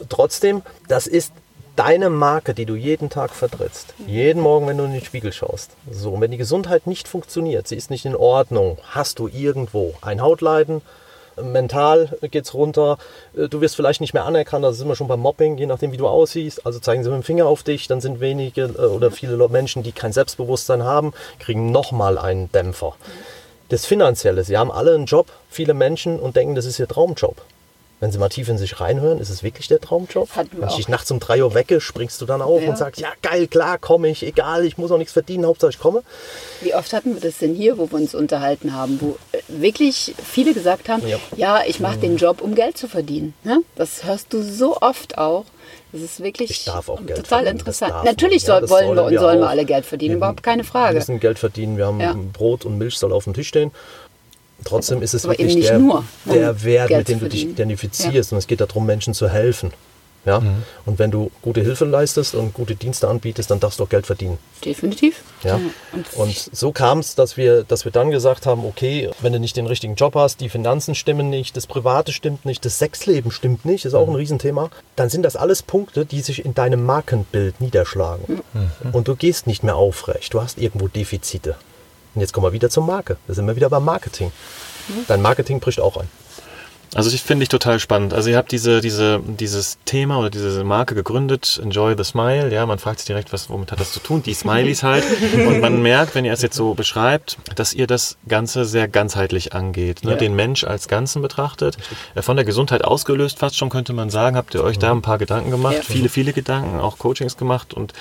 [0.09, 1.33] trotzdem, das ist
[1.77, 5.71] deine Marke, die du jeden Tag vertrittst, jeden Morgen, wenn du in den Spiegel schaust.
[5.91, 9.95] So, und wenn die Gesundheit nicht funktioniert, sie ist nicht in Ordnung, hast du irgendwo
[10.03, 10.83] ein Hautleiden,
[11.43, 12.99] mental geht es runter,
[13.37, 15.93] äh, du wirst vielleicht nicht mehr anerkannt, da sind wir schon beim Mobbing, je nachdem
[15.93, 18.87] wie du aussiehst, also zeigen sie mit dem Finger auf dich, dann sind wenige äh,
[18.87, 22.95] oder viele Menschen, die kein Selbstbewusstsein haben, kriegen nochmal einen Dämpfer.
[23.69, 27.37] Das Finanzielle, sie haben alle einen Job, viele Menschen und denken, das ist ihr Traumjob.
[28.03, 30.29] Wenn Sie mal tief in sich reinhören, ist es wirklich der Traumjob?
[30.35, 32.71] Hatten wir Wenn ich dich nachts um 3 Uhr wecke, springst du dann auf Ja.
[32.71, 35.79] und sagst, ja geil, klar, komme ich, egal, ich muss auch nichts verdienen, Hauptsache ich
[35.79, 36.03] komme.
[36.63, 40.17] Wie oft hatten wir das denn hier, wo wir uns unterhalten haben, wo äh, wirklich
[40.21, 41.19] viele gesagt haben, Ja.
[41.37, 43.35] ja, ich mache den Job, um Geld zu verdienen.
[43.45, 43.61] Ne?
[43.77, 45.45] Das hörst du so oft auch.
[45.93, 47.95] Das ist wirklich Ich darf auch Geld total verdienen, interessant.
[48.05, 50.69] Natürlich man, ja, wollen wir und wir sollen wir alle Geld verdienen, überhaupt keine Wir
[50.69, 50.95] Frage.
[50.97, 52.33] müssen Geld verdienen, wir haben.
[52.33, 53.71] Brot und Milch soll auf dem Tisch stehen.
[54.65, 58.33] Trotzdem ist es Aber wirklich der, nur, der Wert, Geld mit dem du dich identifizierst.
[58.33, 59.73] Und es geht darum, Menschen zu helfen.
[60.25, 60.41] Ja?
[60.41, 60.63] Mhm.
[60.87, 64.07] Und wenn du gute Hilfe leistest und gute Dienste anbietest, dann darfst du auch Geld
[64.07, 64.39] verdienen.
[64.65, 65.23] Definitiv.
[65.43, 65.61] Ja?
[66.15, 69.57] Und so kam es, dass wir, dass wir dann gesagt haben, okay, wenn du nicht
[69.57, 73.65] den richtigen Job hast, die Finanzen stimmen nicht, das Private stimmt nicht, das Sexleben stimmt
[73.65, 77.61] nicht, ist auch ein Riesenthema, dann sind das alles Punkte, die sich in deinem Markenbild
[77.61, 78.43] niederschlagen.
[78.93, 81.57] Und du gehst nicht mehr aufrecht, du hast irgendwo Defizite.
[82.15, 83.17] Und jetzt kommen wir wieder zur Marke.
[83.27, 84.33] Da sind wir wieder beim Marketing.
[85.09, 86.09] Dein Marketing bricht auch ein.
[86.95, 88.13] Also ich finde ich total spannend.
[88.13, 92.53] Also ihr habt diese, diese, dieses Thema oder diese Marke gegründet, Enjoy the Smile.
[92.53, 94.23] Ja, man fragt sich direkt, was, womit hat das zu tun?
[94.23, 95.05] Die Smileys halt.
[95.35, 99.55] Und man merkt, wenn ihr es jetzt so beschreibt, dass ihr das Ganze sehr ganzheitlich
[99.55, 100.05] angeht.
[100.05, 100.13] Ne?
[100.13, 100.17] Ja.
[100.19, 101.79] Den Mensch als Ganzen betrachtet.
[102.15, 104.37] Äh, Von der Gesundheit ausgelöst fast schon, könnte man sagen.
[104.37, 105.77] Habt ihr euch da ein paar Gedanken gemacht?
[105.77, 105.83] Ja.
[105.83, 107.95] Viele, viele Gedanken, auch Coachings gemacht und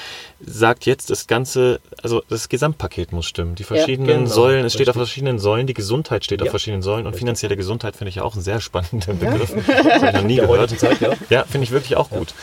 [0.46, 3.56] sagt jetzt das Ganze, also das Gesamtpaket muss stimmen.
[3.56, 6.52] Die verschiedenen genau, Säulen, es steht auf verschiedenen Säulen, die Gesundheit steht auf Ja.
[6.52, 9.54] verschiedenen Säulen und finanzielle Gesundheit finde ich ja auch einen sehr spannenden Begriff.
[9.68, 10.80] Das habe ich noch nie Der gehört.
[10.80, 11.14] Zeit, ja.
[11.30, 12.34] Ja, finde ich wirklich auch gut.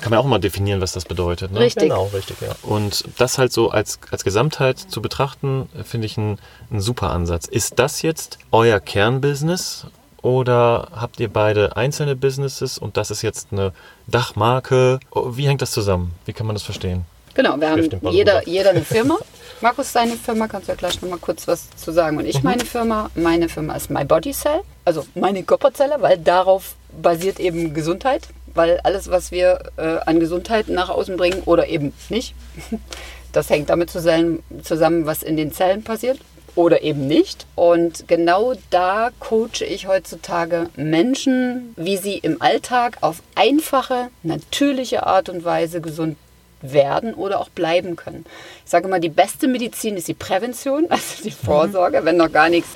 [0.00, 1.52] Kann man auch mal definieren, was das bedeutet.
[1.52, 1.60] Ne?
[1.60, 1.84] Richtig.
[1.84, 2.54] Genau, richtig, ja.
[2.62, 6.38] Und das halt so als, als Gesamtheit zu betrachten, finde ich ein,
[6.70, 7.46] ein super Ansatz.
[7.46, 9.86] Ist das jetzt euer Kernbusiness
[10.22, 13.72] oder habt ihr beide einzelne Businesses und das ist jetzt eine
[14.06, 15.00] Dachmarke?
[15.10, 16.12] Oh, Wie hängt das zusammen?
[16.26, 17.04] Wie kann man das verstehen?
[17.34, 19.16] Genau, wir haben jeder, jeder eine Firma.
[19.60, 22.16] Markus, deine Firma, kannst du ja gleich noch mal kurz was zu sagen.
[22.16, 26.76] Und ich meine Firma, meine Firma ist My Body Cell, also meine Körperzelle, weil darauf
[27.02, 31.92] basiert eben Gesundheit, weil alles, was wir äh, an Gesundheit nach außen bringen oder eben
[32.08, 32.36] nicht,
[33.32, 36.20] das hängt damit zusammen, zusammen, was in den Zellen passiert
[36.54, 37.46] oder eben nicht.
[37.56, 45.28] Und genau da coache ich heutzutage Menschen, wie sie im Alltag auf einfache, natürliche Art
[45.28, 46.16] und Weise gesund
[46.60, 48.24] werden oder auch bleiben können.
[48.64, 52.48] Ich sage mal, die beste Medizin ist die Prävention, also die Vorsorge, wenn noch gar
[52.48, 52.70] nichts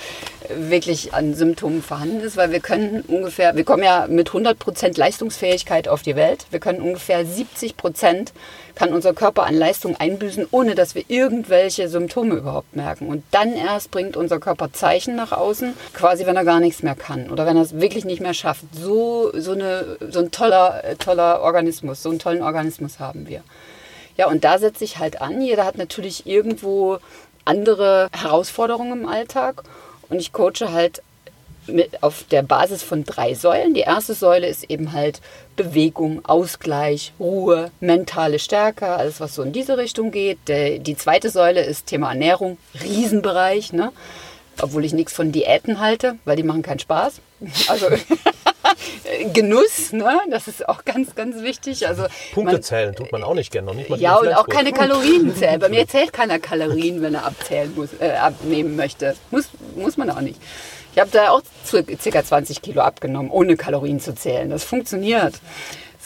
[0.49, 5.89] wirklich an Symptomen vorhanden ist, weil wir können ungefähr, wir kommen ja mit 100% Leistungsfähigkeit
[5.89, 8.33] auf die Welt, wir können ungefähr 70%
[8.75, 13.09] kann unser Körper an Leistung einbüßen, ohne dass wir irgendwelche Symptome überhaupt merken.
[13.09, 16.95] Und dann erst bringt unser Körper Zeichen nach außen, quasi wenn er gar nichts mehr
[16.95, 18.65] kann oder wenn er es wirklich nicht mehr schafft.
[18.73, 23.43] So, so, eine, so ein toller, toller Organismus, so einen tollen Organismus haben wir.
[24.17, 25.41] Ja, und da setze ich halt an.
[25.41, 26.99] Jeder hat natürlich irgendwo
[27.45, 29.63] andere Herausforderungen im Alltag.
[30.13, 31.03] Und ich coache halt
[31.67, 33.73] mit, auf der Basis von drei Säulen.
[33.73, 35.23] Die erste Säule ist eben halt
[35.57, 40.39] Bewegung, Ausgleich, Ruhe, mentale Stärke, alles was so in diese Richtung geht.
[40.49, 43.91] Die zweite Säule ist Thema Ernährung, Riesenbereich, ne?
[44.61, 47.21] Obwohl ich nichts von Diäten halte, weil die machen keinen Spaß.
[47.69, 47.87] Also
[49.33, 50.21] Genuss, ne?
[50.31, 51.87] das ist auch ganz, ganz wichtig.
[51.87, 53.67] Also Punkte man- zählen tut man auch nicht gerne.
[53.67, 55.61] Noch nicht ja, und auch keine Kalorien zählen.
[55.61, 59.17] Bei mir zählt keiner Kalorien, wenn er abzählen muss, äh, abnehmen möchte.
[59.31, 60.41] Muss, muss man auch nicht.
[60.95, 64.51] Ich habe da auch circa 20 Kilo abgenommen, ohne Kalorien zu zählen.
[64.51, 65.35] Das funktioniert.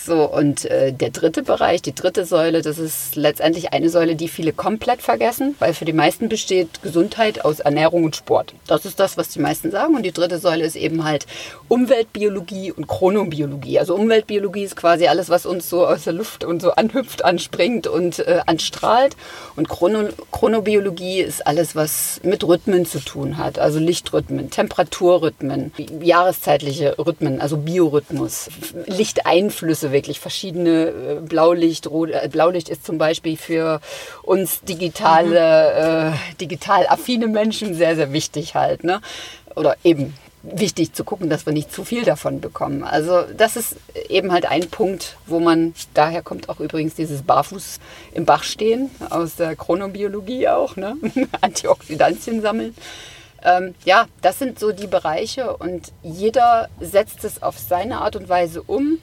[0.06, 4.28] So, und äh, der dritte Bereich, die dritte Säule, das ist letztendlich eine Säule, die
[4.28, 8.54] viele komplett vergessen, weil für die meisten besteht Gesundheit aus Ernährung und Sport.
[8.68, 9.96] Das ist das, was die meisten sagen.
[9.96, 11.26] Und die dritte Säule ist eben halt
[11.66, 13.80] Umweltbiologie und Chronobiologie.
[13.80, 17.88] Also Umweltbiologie ist quasi alles, was uns so aus der Luft und so anhüpft, anspringt
[17.88, 19.16] und äh, anstrahlt.
[19.56, 23.58] Und Chrono Chronobiologie ist alles, was mit Rhythmen zu tun hat.
[23.58, 28.50] Also Lichtrhythmen, Temperaturrhythmen, jahreszeitliche Rhythmen, also Biorhythmus,
[28.86, 33.80] Lichteinflüsse wirklich, verschiedene äh, Blaulicht, äh, Blaulicht ist zum Beispiel für
[34.22, 38.84] uns digitale, äh, digital affine Menschen sehr, sehr wichtig halt.
[38.84, 39.00] Ne?
[39.54, 42.84] Oder eben wichtig zu gucken, dass wir nicht zu viel davon bekommen.
[42.84, 43.76] Also das ist
[44.10, 47.80] eben halt ein Punkt, wo man, daher kommt auch übrigens dieses Barfuß
[48.12, 50.96] im Bach stehen, aus der Chronobiologie auch, ne?
[51.40, 52.76] Antioxidantien sammeln.
[53.42, 58.28] Ähm, ja, das sind so die Bereiche und jeder setzt es auf seine Art und
[58.28, 58.98] Weise um,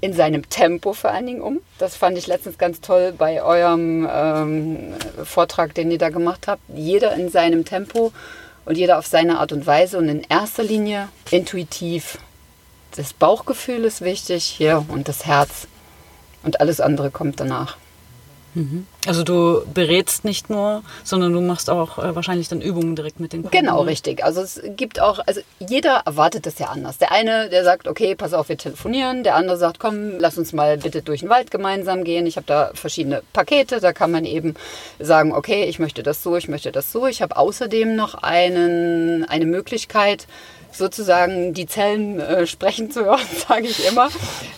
[0.00, 1.60] in seinem Tempo vor allen Dingen um.
[1.78, 6.62] Das fand ich letztens ganz toll bei eurem ähm, Vortrag, den ihr da gemacht habt.
[6.74, 8.12] Jeder in seinem Tempo
[8.64, 12.18] und jeder auf seine Art und Weise und in erster Linie intuitiv.
[12.96, 15.68] Das Bauchgefühl ist wichtig hier und das Herz
[16.42, 17.76] und alles andere kommt danach.
[19.06, 23.32] Also du berätst nicht nur, sondern du machst auch äh, wahrscheinlich dann Übungen direkt mit
[23.32, 23.56] den Kunden.
[23.56, 24.24] Genau, richtig.
[24.24, 26.98] Also es gibt auch, also jeder erwartet das ja anders.
[26.98, 29.22] Der eine, der sagt, okay, pass auf, wir telefonieren.
[29.22, 32.26] Der andere sagt, komm, lass uns mal bitte durch den Wald gemeinsam gehen.
[32.26, 33.80] Ich habe da verschiedene Pakete.
[33.80, 34.54] Da kann man eben
[34.98, 37.06] sagen, okay, ich möchte das so, ich möchte das so.
[37.06, 40.26] Ich habe außerdem noch einen, eine Möglichkeit,
[40.72, 44.08] sozusagen die Zellen äh, sprechen zu hören, sage ich immer.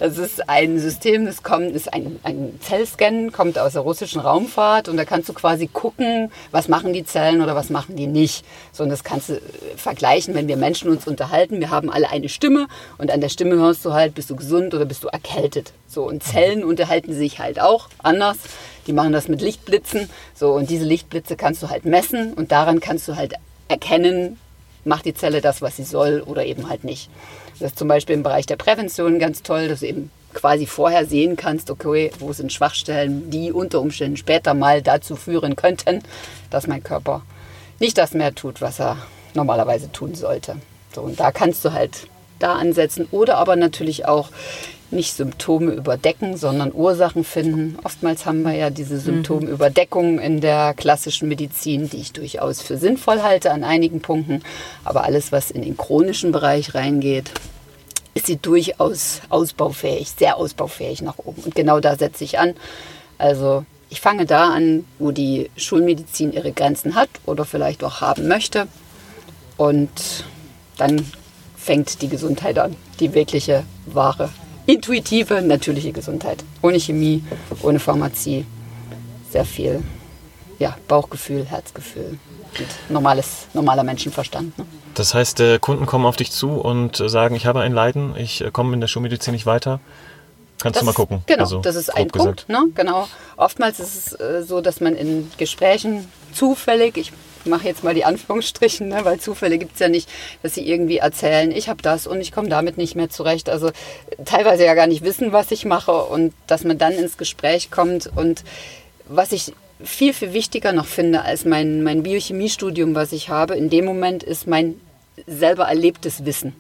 [0.01, 4.89] Es ist ein System, das kommt, ist ein, ein Zellscan, kommt aus der russischen Raumfahrt
[4.89, 8.45] und da kannst du quasi gucken, was machen die Zellen oder was machen die nicht.
[8.73, 9.41] So, und das kannst du äh,
[9.77, 11.61] vergleichen, wenn wir Menschen uns unterhalten.
[11.61, 14.75] Wir haben alle eine Stimme und an der Stimme hörst du halt, bist du gesund
[14.75, 15.73] oder bist du erkältet.
[15.89, 18.39] So, und Zellen unterhalten sich halt auch anders.
[18.87, 20.09] Die machen das mit Lichtblitzen.
[20.35, 23.35] So, und diese Lichtblitze kannst du halt messen und daran kannst du halt
[23.69, 24.39] erkennen,
[24.85, 27.11] macht die Zelle das, was sie soll oder eben halt nicht.
[27.59, 31.07] Das ist zum Beispiel im Bereich der Prävention ganz toll, dass du eben quasi vorher
[31.07, 36.03] sehen kannst, okay, wo sind Schwachstellen, die unter Umständen später mal dazu führen könnten,
[36.51, 37.23] dass mein Körper
[37.79, 38.97] nicht das mehr tut, was er
[39.35, 40.57] normalerweise tun sollte.
[40.95, 42.07] So, und da kannst du halt
[42.39, 44.31] da ansetzen oder aber natürlich auch
[44.93, 47.79] nicht Symptome überdecken, sondern Ursachen finden.
[47.83, 53.23] Oftmals haben wir ja diese Symptomüberdeckung in der klassischen Medizin, die ich durchaus für sinnvoll
[53.23, 54.43] halte an einigen Punkten.
[54.85, 57.33] Aber alles, was in den chronischen Bereich reingeht,
[58.15, 61.43] ist sie durchaus ausbaufähig, sehr ausbaufähig nach oben.
[61.43, 62.55] Und genau da setze ich an.
[63.19, 68.29] Also ich fange da an, wo die Schulmedizin ihre Grenzen hat oder vielleicht auch haben
[68.29, 68.67] möchte.
[69.57, 70.25] Und
[70.77, 71.07] dann
[71.57, 74.31] fängt die Gesundheit an, die wirkliche, wahre
[74.73, 76.45] intuitive, natürliche Gesundheit.
[76.63, 77.23] Ohne Chemie,
[77.63, 78.47] ohne Pharmazie.
[79.31, 79.83] Sehr viel
[80.59, 82.19] ja, Bauchgefühl, Herzgefühl
[82.59, 84.57] und normales, normaler Menschenverstand.
[84.59, 84.67] Ne?
[84.95, 88.15] Das heißt, äh, Kunden kommen auf dich zu und äh, sagen, ich habe ein Leiden,
[88.17, 89.81] ich äh, komme in der Schulmedizin nicht weiter.
[90.61, 91.23] Kannst das du mal gucken.
[91.27, 92.09] Genau, Also, das ist ein.
[92.09, 92.49] Punkt.
[92.49, 92.67] Ne?
[92.75, 93.09] Genau.
[93.37, 97.13] Oftmals ist es äh, so, dass man in Gesprächen zufällig, ich
[97.47, 100.09] mache jetzt mal die Anführungsstrichen, ne, weil Zufälle gibt es ja nicht,
[100.43, 103.49] dass sie irgendwie erzählen, ich habe das und ich komme damit nicht mehr zurecht.
[103.49, 103.71] Also
[104.25, 108.11] teilweise ja gar nicht wissen, was ich mache und dass man dann ins Gespräch kommt.
[108.15, 108.45] Und
[109.09, 109.53] was ich
[109.83, 114.23] viel, viel wichtiger noch finde als mein, mein Biochemiestudium, was ich habe, in dem Moment
[114.23, 114.81] ist mein
[115.27, 116.55] selber erlebtes Wissen.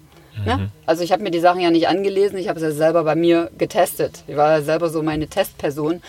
[0.45, 0.71] Ne?
[0.87, 3.15] Also ich habe mir die Sachen ja nicht angelesen, ich habe es ja selber bei
[3.15, 4.25] mir getestet.
[4.27, 6.03] Ich war ja selber so meine Testperson.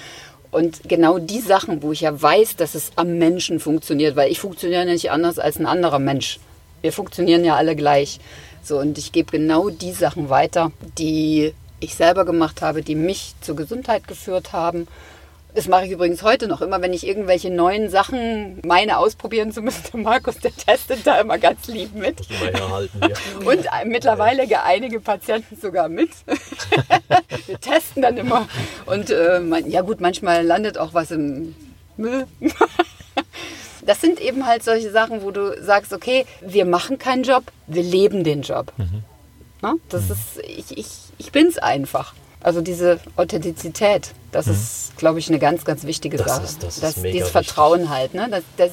[0.53, 4.39] Und genau die Sachen, wo ich ja weiß, dass es am Menschen funktioniert, weil ich
[4.39, 6.39] funktioniere nicht anders als ein anderer Mensch.
[6.81, 8.19] Wir funktionieren ja alle gleich.
[8.61, 13.33] So, und ich gebe genau die Sachen weiter, die ich selber gemacht habe, die mich
[13.41, 14.87] zur Gesundheit geführt haben.
[15.55, 16.61] Das mache ich übrigens heute noch.
[16.61, 21.37] Immer wenn ich irgendwelche neuen Sachen meine ausprobieren zu müssen, Markus, der testet da immer
[21.37, 22.27] ganz lieb mit.
[22.39, 23.47] Mal herhalten hier.
[23.47, 26.09] Und äh, mittlerweile ge- einige Patienten sogar mit.
[27.47, 28.47] Wir testen dann immer.
[28.87, 31.53] Und äh, man, ja gut, manchmal landet auch was im
[31.97, 32.25] Müll.
[33.85, 37.83] Das sind eben halt solche Sachen, wo du sagst, okay, wir machen keinen Job, wir
[37.83, 38.71] leben den Job.
[39.61, 40.87] Na, das ist, ich, ich,
[41.17, 42.13] ich bin's einfach.
[42.43, 46.43] Also diese Authentizität, das ist, glaube ich, eine ganz, ganz wichtige Das Sache.
[46.43, 47.47] ist- das ist mega dieses wichtig.
[47.47, 48.13] Vertrauen halt.
[48.13, 48.27] Ne?
[48.29, 48.71] Das, das,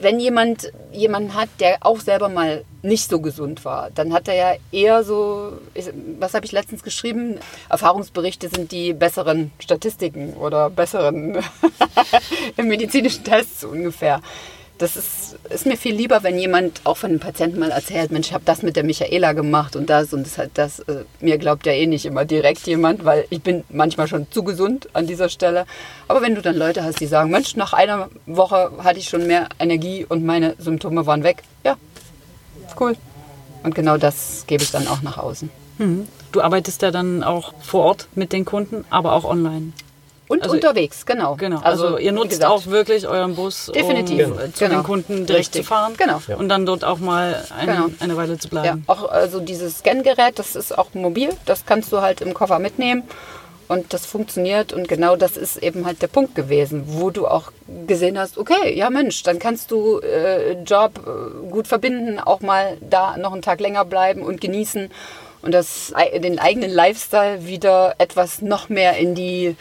[0.00, 4.34] wenn jemand jemanden hat, der auch selber mal nicht so gesund war, dann hat er
[4.34, 7.38] ja eher so, ich, was habe ich letztens geschrieben?
[7.68, 11.38] Erfahrungsberichte sind die besseren Statistiken oder besseren
[12.56, 14.20] medizinischen Tests ungefähr.
[14.78, 18.28] Das ist, ist mir viel lieber, wenn jemand auch von dem Patienten mal erzählt, Mensch,
[18.28, 20.78] ich habe das mit der Michaela gemacht und das und das hat das.
[20.80, 24.44] Äh, mir glaubt ja eh nicht immer direkt jemand, weil ich bin manchmal schon zu
[24.44, 25.66] gesund an dieser Stelle.
[26.06, 29.26] Aber wenn du dann Leute hast, die sagen, Mensch, nach einer Woche hatte ich schon
[29.26, 31.76] mehr Energie und meine Symptome waren weg, ja,
[32.78, 32.94] cool.
[33.64, 35.50] Und genau das gebe ich dann auch nach außen.
[36.30, 39.72] Du arbeitest ja dann auch vor Ort mit den Kunden, aber auch online.
[40.28, 41.36] Und Also- unterwegs, genau.
[41.36, 41.60] Genau.
[41.60, 44.26] Also, ihr wie nutzt auch wirklich euren Bus, Definitiv.
[44.26, 44.80] um äh, zu Genau.
[44.80, 45.62] den Kunden direkt Richtig.
[45.62, 46.20] zu fahren Genau.
[46.38, 47.86] und dann dort auch mal eine, Genau.
[48.00, 48.84] eine Weile zu Ja, bleiben.
[48.86, 53.04] auch also dieses Scangerät, das ist auch mobil, das kannst du halt im Koffer mitnehmen
[53.68, 57.50] und das funktioniert und genau das ist eben halt der Punkt gewesen, wo du auch
[57.86, 62.76] gesehen hast, okay, ja Mensch, dann kannst du äh, Job äh, gut verbinden, auch mal
[62.80, 64.90] da noch einen Tag länger bleiben und genießen
[65.40, 69.56] und das den eigenen Lifestyle wieder etwas noch mehr in die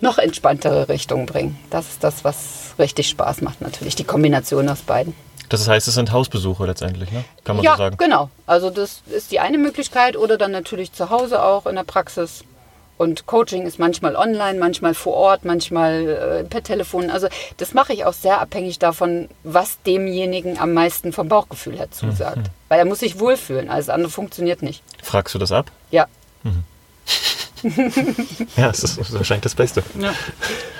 [0.00, 1.58] noch entspanntere Richtung bringen.
[1.70, 5.14] Das ist das, was richtig Spaß macht natürlich, die Kombination aus beiden.
[5.50, 7.24] Das heißt, es sind Hausbesuche letztendlich, ne?
[7.42, 7.96] Kann man ja, so sagen.
[7.98, 8.30] genau.
[8.46, 12.44] Also das ist die eine Möglichkeit oder dann natürlich zu Hause auch in der Praxis.
[12.96, 17.10] Und Coaching ist manchmal online, manchmal vor Ort, manchmal äh, per Telefon.
[17.10, 21.90] Also das mache ich auch sehr abhängig davon, was demjenigen am meisten vom Bauchgefühl her
[21.90, 22.36] zusagt.
[22.36, 22.44] Mhm.
[22.68, 24.82] Weil er muss sich wohlfühlen, alles andere funktioniert nicht.
[25.02, 25.72] Fragst du das ab?
[25.90, 26.06] Ja.
[28.56, 29.82] Ja, das ist wahrscheinlich das Beste.
[30.00, 30.14] Ja.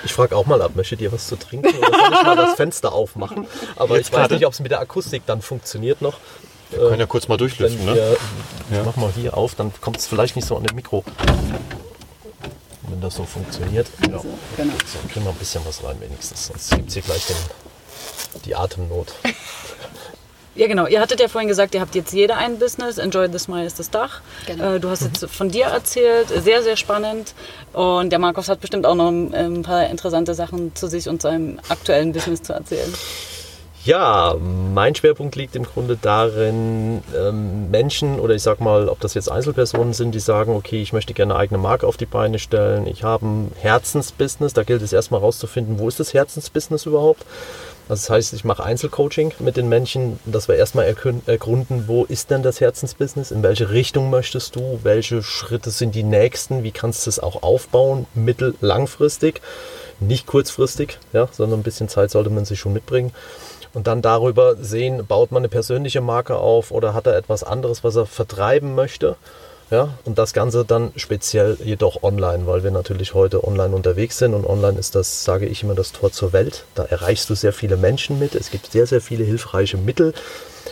[0.03, 2.55] Ich frage auch mal ab, möchtet ihr was zu trinken oder soll ich mal das
[2.55, 3.47] Fenster aufmachen?
[3.75, 4.33] Aber Jetzt ich weiß gerade?
[4.35, 6.17] nicht, ob es mit der Akustik dann funktioniert noch.
[6.71, 8.17] Wir können ja kurz mal durchlüften, wir, ne?
[8.69, 8.83] ich Ja.
[8.83, 11.03] mach mal hier auf, dann kommt es vielleicht nicht so an dem Mikro.
[12.87, 13.87] Wenn das so funktioniert.
[14.09, 14.19] Ja.
[14.19, 14.25] So,
[14.57, 14.73] genau.
[14.85, 17.35] So, kriegen wir ein bisschen was rein wenigstens, sonst gibt es hier gleich den,
[18.45, 19.13] die Atemnot.
[20.55, 20.85] Ja, genau.
[20.85, 22.97] Ihr hattet ja vorhin gesagt, ihr habt jetzt jeder ein Business.
[22.97, 24.21] Enjoy the Smile ist das Dach.
[24.47, 24.75] Genau.
[24.75, 26.27] Äh, Du hast jetzt von dir erzählt.
[26.27, 27.33] Sehr, sehr spannend.
[27.71, 31.21] Und der Markus hat bestimmt auch noch ein, ein paar interessante Sachen zu sich und
[31.21, 32.93] seinem aktuellen Business zu erzählen.
[33.83, 39.15] Ja, mein Schwerpunkt liegt im Grunde darin, ähm, Menschen oder ich sag mal, ob das
[39.15, 42.37] jetzt Einzelpersonen sind, die sagen, okay, ich möchte gerne eine eigene Marke auf die Beine
[42.37, 47.25] stellen, ich habe ein Herzensbusiness, da gilt es erstmal rauszufinden, wo ist das Herzensbusiness überhaupt?
[47.91, 52.31] Also das heißt, ich mache Einzelcoaching mit den Menschen, dass wir erstmal ergründen, wo ist
[52.31, 57.05] denn das Herzensbusiness, in welche Richtung möchtest du, welche Schritte sind die nächsten, wie kannst
[57.05, 59.41] du es auch aufbauen, mittel-, langfristig,
[59.99, 63.11] nicht kurzfristig, ja, sondern ein bisschen Zeit sollte man sich schon mitbringen.
[63.73, 67.83] Und dann darüber sehen, baut man eine persönliche Marke auf oder hat er etwas anderes,
[67.83, 69.17] was er vertreiben möchte.
[69.71, 74.33] Ja, und das Ganze dann speziell jedoch online, weil wir natürlich heute online unterwegs sind
[74.33, 76.65] und online ist das, sage ich immer, das Tor zur Welt.
[76.75, 78.35] Da erreichst du sehr viele Menschen mit.
[78.35, 80.13] Es gibt sehr, sehr viele hilfreiche Mittel,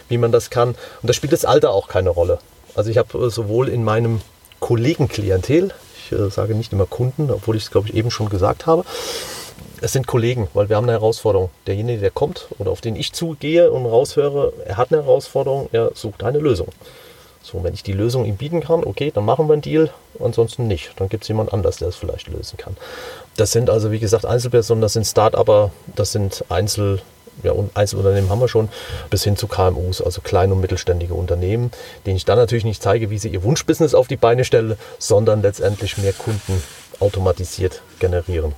[0.10, 0.72] wie man das kann.
[1.02, 2.40] Und da spielt das Alter auch keine Rolle.
[2.76, 4.20] Also ich habe äh, sowohl in meinem
[4.60, 8.66] Kollegenklientel, ich äh, sage nicht immer Kunden, obwohl ich es, glaube ich, eben schon gesagt
[8.66, 8.84] habe,
[9.80, 11.52] es sind Kollegen, weil wir haben eine Herausforderung.
[11.68, 15.92] Derjenige, der kommt oder auf den ich zugehe und raushöre, er hat eine Herausforderung, er
[15.96, 16.68] sucht eine Lösung.
[17.42, 20.68] So, wenn ich die Lösung ihm bieten kann, okay, dann machen wir einen Deal, ansonsten
[20.68, 20.92] nicht.
[20.98, 22.76] Dann gibt es jemand anders, der es vielleicht lösen kann.
[23.38, 27.02] Das sind also, wie gesagt, Einzelpersonen, das sind Start-Upper, das sind Einzel,
[27.44, 28.68] ja, Einzelunternehmen haben wir schon,
[29.10, 31.72] bis hin zu KMUs, also kleine und mittelständige Unternehmen,
[32.06, 35.42] denen ich dann natürlich nicht zeige, wie sie ihr Wunschbusiness auf die Beine stellen, sondern
[35.42, 36.62] letztendlich mehr Kunden
[37.00, 38.54] automatisiert generieren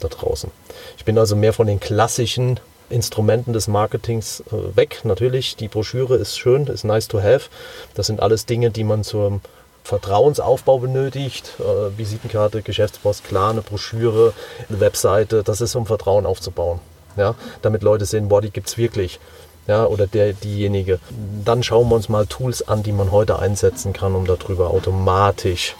[0.00, 0.50] da draußen.
[0.98, 2.60] Ich bin also mehr von den klassischen
[2.90, 5.00] Instrumenten des Marketings äh, weg.
[5.04, 7.48] Natürlich, die Broschüre ist schön, ist nice to have.
[7.94, 9.40] Das sind alles Dinge, die man zum
[9.84, 11.54] Vertrauensaufbau benötigt.
[11.58, 14.32] Äh, Visitenkarte, Geschäftspost, klar, eine Broschüre,
[14.68, 15.42] eine Webseite.
[15.42, 16.80] Das ist, um Vertrauen aufzubauen.
[17.16, 17.34] Ja?
[17.62, 19.20] Damit Leute sehen, boah, die gibt es wirklich.
[19.66, 21.00] Ja, oder der, diejenige.
[21.44, 25.74] Dann schauen wir uns mal Tools an, die man heute einsetzen kann, um darüber automatisch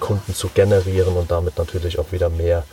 [0.00, 2.64] Kunden zu generieren und damit natürlich auch wieder mehr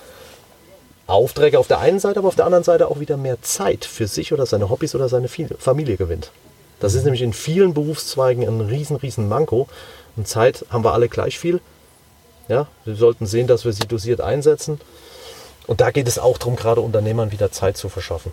[1.08, 4.08] Aufträge auf der einen Seite, aber auf der anderen Seite auch wieder mehr Zeit für
[4.08, 6.32] sich oder seine Hobbys oder seine Familie gewinnt.
[6.80, 9.68] Das ist nämlich in vielen Berufszweigen ein riesen, riesen Manko.
[10.18, 11.60] Und Zeit haben wir alle gleich viel.
[12.48, 14.80] Ja, wir sollten sehen, dass wir sie dosiert einsetzen.
[15.68, 18.32] Und da geht es auch darum, gerade Unternehmern wieder Zeit zu verschaffen.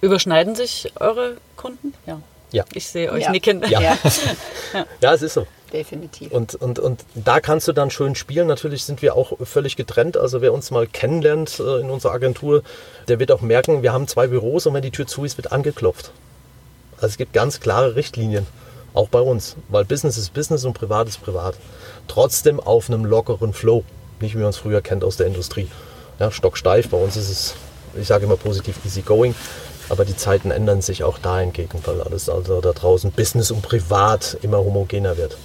[0.00, 1.92] Überschneiden sich eure Kunden?
[2.06, 2.20] Ja.
[2.52, 2.64] Ja.
[2.72, 3.30] Ich sehe euch Ja.
[3.32, 3.62] nicken.
[3.68, 3.80] Ja.
[3.80, 3.98] Ja,
[5.00, 5.46] Ja, es ist so.
[5.72, 6.32] Definitiv.
[6.32, 8.46] Und, und, und da kannst du dann schön spielen.
[8.46, 10.16] Natürlich sind wir auch völlig getrennt.
[10.16, 12.62] Also wer uns mal kennenlernt äh, in unserer Agentur,
[13.08, 15.52] der wird auch merken, wir haben zwei Büros und wenn die Tür zu ist, wird
[15.52, 16.12] angeklopft.
[16.96, 18.46] Also es gibt ganz klare Richtlinien,
[18.92, 19.56] auch bei uns.
[19.68, 21.56] Weil Business ist Business und Privat ist Privat.
[22.08, 23.84] Trotzdem auf einem lockeren Flow.
[24.20, 25.68] Nicht wie man es früher kennt aus der Industrie.
[26.18, 26.88] Ja, stocksteif.
[26.90, 27.54] Bei uns ist es,
[27.98, 29.34] ich sage immer positiv easy going.
[29.88, 34.36] Aber die Zeiten ändern sich auch dahingegen, weil alles also da draußen Business und Privat
[34.40, 35.36] immer homogener wird.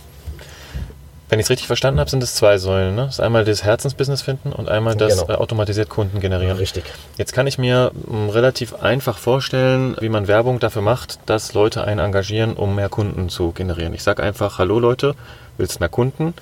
[1.28, 2.94] Wenn ich es richtig verstanden habe, sind es zwei Säulen.
[2.96, 3.06] Ne?
[3.06, 5.34] Das ist einmal das Herzensbusiness finden und einmal das Genau.
[5.34, 6.58] äh, automatisiert Kunden generieren.
[6.58, 6.84] Richtig.
[7.18, 11.84] Jetzt kann ich mir m, relativ einfach vorstellen, wie man Werbung dafür macht, dass Leute
[11.84, 13.94] einen engagieren, um mehr Kunden zu generieren.
[13.96, 15.16] Ich sage einfach, hallo Leute,
[15.58, 16.34] willst mehr Kunden?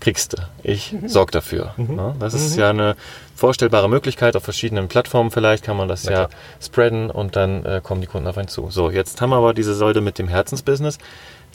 [0.00, 0.38] Kriegst du.
[0.62, 1.74] Ich sorge dafür.
[1.76, 2.96] Ja, das ist ja eine
[3.36, 4.34] vorstellbare Möglichkeit.
[4.34, 6.30] Auf verschiedenen Plattformen vielleicht kann man das Na ja klar.
[6.62, 8.70] spreaden und dann äh, kommen die Kunden auf einen zu.
[8.70, 10.96] So, jetzt haben wir aber diese Säule mit dem Herzensbusiness.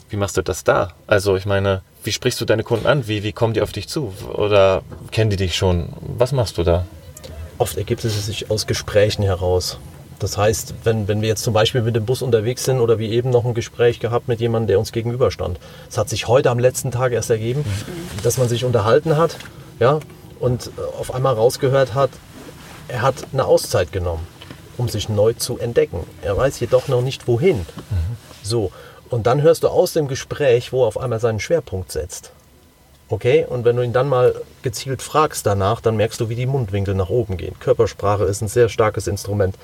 [0.08, 0.92] Wie machst du das da?
[1.06, 3.08] Also ich meine, wie sprichst du deine Kunden an?
[3.08, 4.12] Wie, wie kommen die auf dich zu?
[4.32, 5.88] Oder kennen die dich schon?
[6.00, 6.86] Was machst du da?
[7.58, 9.78] Oft ergibt es sich aus Gesprächen heraus.
[10.18, 13.10] Das heißt, wenn, wenn wir jetzt zum Beispiel mit dem Bus unterwegs sind oder wie
[13.10, 15.58] eben noch ein Gespräch gehabt mit jemandem, der uns gegenüberstand.
[15.90, 17.64] Es hat sich heute am letzten Tag erst ergeben,
[18.22, 19.36] dass man sich unterhalten hat
[19.78, 20.00] ja,
[20.38, 22.10] und äh, auf einmal rausgehört hat,
[22.88, 24.26] er hat eine Auszeit genommen,
[24.78, 26.06] um sich neu zu entdecken.
[26.22, 27.66] Er weiß jedoch noch nicht wohin.
[28.42, 28.70] So,
[29.10, 32.32] und dann hörst du aus dem Gespräch, wo er auf einmal seinen Schwerpunkt setzt.
[33.08, 36.46] Okay, und wenn du ihn dann mal gezielt fragst danach, dann merkst du, wie die
[36.46, 37.54] Mundwinkel nach oben gehen.
[37.60, 39.54] Körpersprache ist ein sehr starkes Instrument.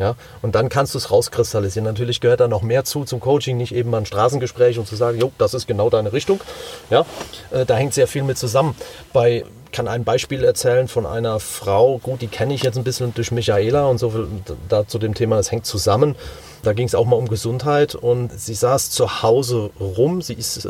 [0.00, 1.84] Ja, und dann kannst du es rauskristallisieren.
[1.84, 4.96] Natürlich gehört da noch mehr zu zum Coaching, nicht eben mal ein Straßengespräch und zu
[4.96, 6.40] sagen, jo, das ist genau deine Richtung.
[6.88, 7.04] Ja,
[7.50, 8.74] äh, da hängt sehr viel mit zusammen.
[9.12, 13.12] Bei kann ein Beispiel erzählen von einer Frau, gut, die kenne ich jetzt ein bisschen
[13.14, 14.26] durch Michaela und so viel
[14.70, 16.16] da zu dem Thema, es hängt zusammen.
[16.62, 20.22] Da ging es auch mal um Gesundheit und sie saß zu Hause rum.
[20.22, 20.66] Sie ist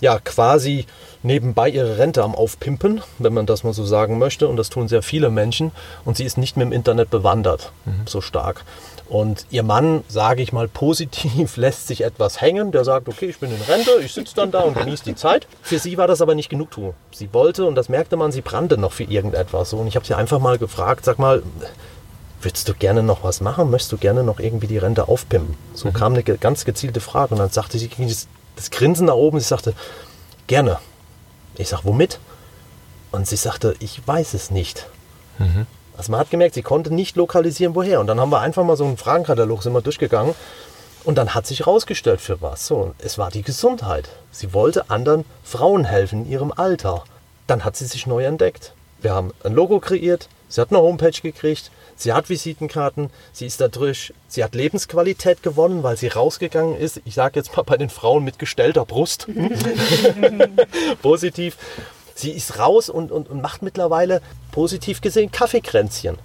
[0.00, 0.86] ja quasi
[1.24, 4.48] nebenbei ihre Rente am Aufpimpen, wenn man das mal so sagen möchte.
[4.48, 5.72] Und das tun sehr viele Menschen.
[6.04, 7.72] Und sie ist nicht mehr im Internet bewandert,
[8.06, 8.64] so stark.
[9.08, 12.72] Und ihr Mann, sage ich mal positiv, lässt sich etwas hängen.
[12.72, 15.46] Der sagt, okay, ich bin in Rente, ich sitze dann da und genieße die Zeit.
[15.62, 16.94] Für sie war das aber nicht Genugtuung.
[17.12, 19.72] Sie wollte, und das merkte man, sie brannte noch für irgendetwas.
[19.72, 21.42] Und ich habe sie einfach mal gefragt, sag mal,
[22.40, 23.70] würdest du gerne noch was machen?
[23.70, 25.56] Möchtest du gerne noch irgendwie die Rente aufpimpen?
[25.74, 27.34] So kam eine ganz gezielte Frage.
[27.34, 27.90] Und dann sagte sie,
[28.56, 29.74] das Grinsen nach oben, sie sagte,
[30.46, 30.78] gerne.
[31.56, 32.18] Ich sag, womit?
[33.12, 34.86] Und sie sagte, ich weiß es nicht.
[35.96, 38.00] Also man hat gemerkt, sie konnte nicht lokalisieren, woher.
[38.00, 40.34] Und dann haben wir einfach mal so einen Fragenkatalog sind wir durchgegangen.
[41.04, 42.66] Und dann hat sich herausgestellt, für was.
[42.66, 44.08] So, es war die Gesundheit.
[44.30, 47.04] Sie wollte anderen Frauen helfen in ihrem Alter.
[47.46, 48.72] Dann hat sie sich neu entdeckt.
[49.00, 53.60] Wir haben ein Logo kreiert, sie hat eine Homepage gekriegt, sie hat Visitenkarten, sie ist
[53.60, 57.00] da durch, sie hat Lebensqualität gewonnen, weil sie rausgegangen ist.
[57.04, 59.26] Ich sage jetzt mal bei den Frauen mit gestellter Brust.
[61.02, 61.56] Positiv.
[62.16, 64.22] Sie ist raus und, und, und macht mittlerweile
[64.52, 66.16] positiv gesehen Kaffeekränzchen.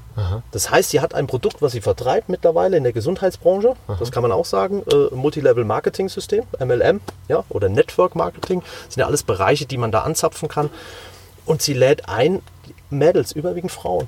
[0.51, 3.75] Das heißt, sie hat ein Produkt, was sie vertreibt mittlerweile in der Gesundheitsbranche.
[3.99, 4.83] Das kann man auch sagen.
[4.91, 8.61] Äh, Multilevel Marketing System, MLM, ja, oder Network Marketing.
[8.61, 10.69] Das sind ja alles Bereiche, die man da anzapfen kann.
[11.45, 12.41] Und sie lädt ein
[12.89, 14.07] Mädels, überwiegend Frauen.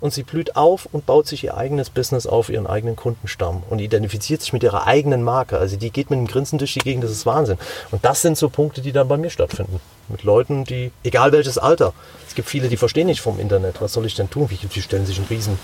[0.00, 3.78] Und sie blüht auf und baut sich ihr eigenes Business auf, ihren eigenen Kundenstamm und
[3.78, 5.58] identifiziert sich mit ihrer eigenen Marke.
[5.58, 7.58] Also die geht mit einem Grinsen durch die Gegend, das ist Wahnsinn.
[7.90, 9.80] Und das sind so Punkte, die dann bei mir stattfinden.
[10.08, 11.94] Mit Leuten, die, egal welches Alter,
[12.28, 13.80] es gibt viele, die verstehen nicht vom Internet.
[13.80, 14.50] Was soll ich denn tun?
[14.50, 15.58] Wie, die stellen sich einen riesen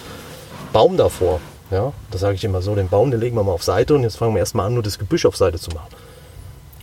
[0.73, 1.41] Baum davor.
[1.71, 4.03] Ja, da sage ich immer so, den Baum, den legen wir mal auf Seite und
[4.03, 5.89] jetzt fangen wir erstmal an, nur das Gebüsch auf Seite zu machen.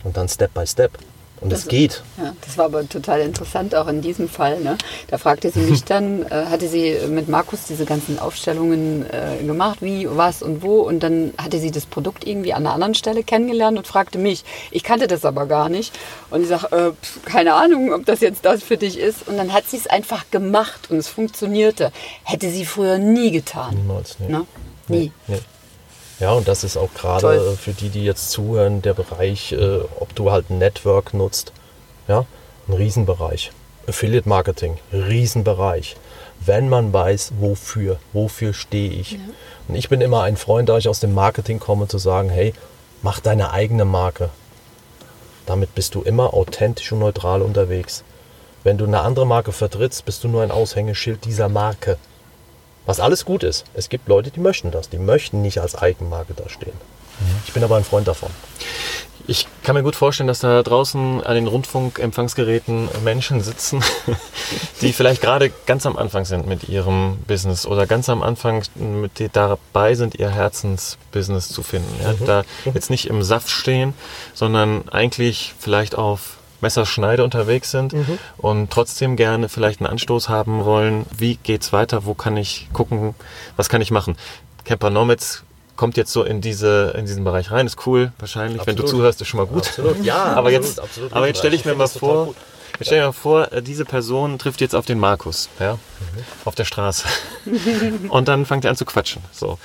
[0.04, 0.92] Und dann Step by Step.
[1.40, 2.02] Und es Das- geht.
[2.16, 4.60] Ja, das war aber total interessant, auch in diesem Fall.
[4.60, 4.76] Ne?
[5.08, 9.78] Da fragte sie mich dann, äh, hatte sie mit Markus diese ganzen Aufstellungen äh, gemacht,
[9.80, 10.80] wie, was und wo.
[10.80, 14.44] Und dann hatte sie das Produkt irgendwie an einer anderen Stelle kennengelernt und fragte mich.
[14.70, 15.92] Ich kannte das aber gar nicht.
[16.30, 19.28] Und ich sage, äh, pf, keine Ahnung, ob das jetzt das für dich ist.
[19.28, 21.92] Und dann hat sie es einfach gemacht und es funktionierte.
[22.24, 23.76] Hätte sie früher nie getan.
[23.76, 24.28] Niemals, nee.
[24.28, 24.46] Ne?
[24.88, 25.12] Nie.
[25.26, 25.38] Nee.
[26.20, 30.14] Ja, und das ist auch gerade für die, die jetzt zuhören, der Bereich, äh, ob
[30.14, 31.52] du halt ein Network nutzt.
[32.08, 32.26] Ja,
[32.66, 33.52] ein Riesenbereich.
[33.86, 35.96] Affiliate Marketing, Riesenbereich.
[36.44, 39.18] Wenn man weiß, wofür, wofür stehe ich.
[39.66, 42.52] Und ich bin immer ein Freund, da ich aus dem Marketing komme, zu sagen, hey,
[43.02, 44.30] mach deine eigene Marke.
[45.46, 48.04] Damit bist du immer authentisch und neutral unterwegs.
[48.64, 51.96] Wenn du eine andere Marke vertrittst, bist du nur ein Aushängeschild dieser Marke.
[52.88, 53.66] Was alles gut ist.
[53.74, 54.88] Es gibt Leute, die möchten das.
[54.88, 56.72] Die möchten nicht als Eigenmarke da stehen.
[57.46, 58.30] Ich bin aber ein Freund davon.
[59.26, 63.84] Ich kann mir gut vorstellen, dass da draußen an den Rundfunkempfangsgeräten Menschen sitzen,
[64.80, 69.18] die vielleicht gerade ganz am Anfang sind mit ihrem Business oder ganz am Anfang mit
[69.18, 71.94] die dabei sind, ihr Herzensbusiness zu finden.
[72.02, 72.14] Ja?
[72.24, 73.92] Da jetzt nicht im Saft stehen,
[74.32, 77.94] sondern eigentlich vielleicht auf Messerschneide unterwegs sind
[78.36, 81.06] und trotzdem gerne vielleicht einen Anstoß haben wollen.
[81.16, 82.04] Wie geht's weiter?
[82.04, 83.14] Wo kann ich gucken?
[83.56, 84.16] Was kann ich machen?
[84.64, 85.44] Camper Nomads
[85.76, 87.66] kommt jetzt so in diese in diesen Bereich rein.
[87.66, 88.66] Ist cool, wahrscheinlich.
[88.66, 88.90] Wenn du Absolut.
[88.90, 89.68] zuhörst, ist schon mal gut.
[89.68, 90.16] Absolut, ja.
[90.34, 92.34] aber absolut, jetzt, absolut aber jetzt stelle ich mir mal vor,
[92.78, 95.78] jetzt stell dir mal vor, diese Person trifft jetzt auf den Markus, ja, Mhm.
[96.44, 97.06] auf der Straße.
[98.08, 99.22] Und dann fängt er an zu quatschen.
[99.32, 99.58] So.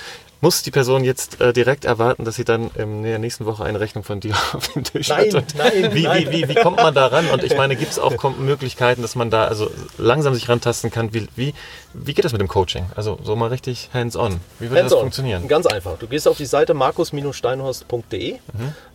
[0.44, 3.80] Muss die Person jetzt äh, direkt erwarten, dass sie dann in der nächsten Woche eine
[3.80, 5.54] Rechnung von dir auf dem Tisch Nein, hat?
[5.56, 6.26] Nein, wie, nein.
[6.28, 7.30] Wie, wie, wie kommt man da ran?
[7.30, 11.14] Und ich meine, gibt es auch Möglichkeiten, dass man da also langsam sich rantasten kann?
[11.14, 11.54] Wie, wie,
[11.94, 12.84] wie geht das mit dem Coaching?
[12.94, 14.38] Also so mal richtig hands-on.
[14.58, 15.00] Wie würde das Hands-on.
[15.00, 15.48] funktionieren?
[15.48, 15.96] Ganz einfach.
[15.96, 18.34] Du gehst auf die Seite markus-steinhorst.de.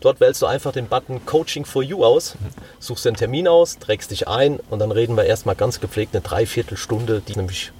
[0.01, 2.35] Dort wählst du einfach den Button Coaching for You aus,
[2.77, 6.21] suchst den Termin aus, trägst dich ein und dann reden wir erstmal ganz gepflegt eine
[6.21, 7.71] Dreiviertelstunde, die nämlich.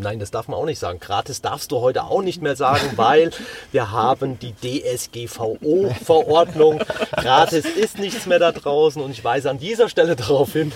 [0.00, 1.00] Nein, das darf man auch nicht sagen.
[1.00, 3.30] Gratis darfst du heute auch nicht mehr sagen, weil
[3.72, 6.80] wir haben die DSGVO-Verordnung.
[7.16, 10.72] Gratis ist nichts mehr da draußen und ich weise an dieser Stelle darauf hin,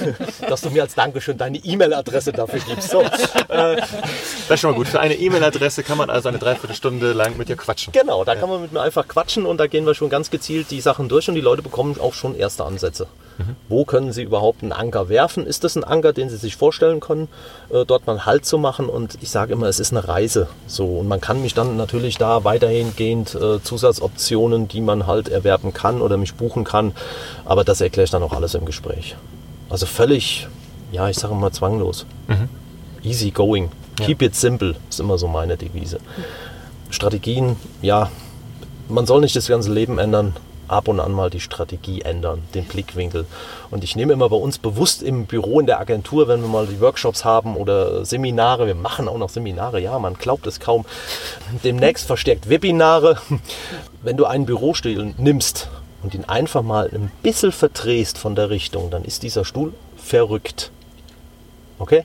[0.48, 2.90] dass du mir als Dankeschön deine E-Mail-Adresse dafür gibst.
[2.90, 3.08] So, äh,
[3.48, 4.88] Das ist schon mal gut.
[4.88, 7.92] Für eine E-Mail-Adresse kann man also eine Dreiviertelstunde lang mit dir quatschen.
[7.92, 10.70] Genau, da kann man mit mir einfach quatschen und da gehen wir schon ganz gezielt
[10.70, 13.06] die Sachen durch und die Leute bekommen auch schon erste Ansätze.
[13.68, 15.46] Wo können sie überhaupt einen Anker werfen?
[15.46, 17.28] Ist das ein Anker, den sie sich vorstellen können,
[17.70, 18.88] äh, dort mal Halt zu machen?
[18.88, 20.48] Und ich sage immer, es ist eine Reise.
[20.66, 25.74] So und man kann mich dann natürlich da weiterhingehend äh, Zusatzoptionen, die man halt erwerben
[25.74, 26.92] kann oder mich buchen kann.
[27.44, 29.16] Aber das erkläre ich dann auch alles im Gespräch.
[29.68, 30.48] Also völlig,
[30.90, 32.06] ja, ich sage mal zwanglos.
[33.02, 33.70] Easy going.
[33.96, 35.98] Keep it simple ist immer so meine Devise.
[36.90, 38.10] Strategien, ja,
[38.88, 40.34] man soll nicht das ganze Leben ändern,
[40.72, 43.26] ab und an mal die Strategie ändern, den Blickwinkel.
[43.70, 46.66] Und ich nehme immer bei uns bewusst im Büro, in der Agentur, wenn wir mal
[46.66, 50.84] die Workshops haben oder Seminare, wir machen auch noch Seminare, ja, man glaubt es kaum.
[51.64, 53.18] Demnächst verstärkt Webinare.
[54.02, 55.68] Wenn du einen Bürostil nimmst
[56.02, 60.70] und ihn einfach mal ein bisschen verdrehst von der Richtung, dann ist dieser Stuhl verrückt.
[61.78, 62.04] Okay?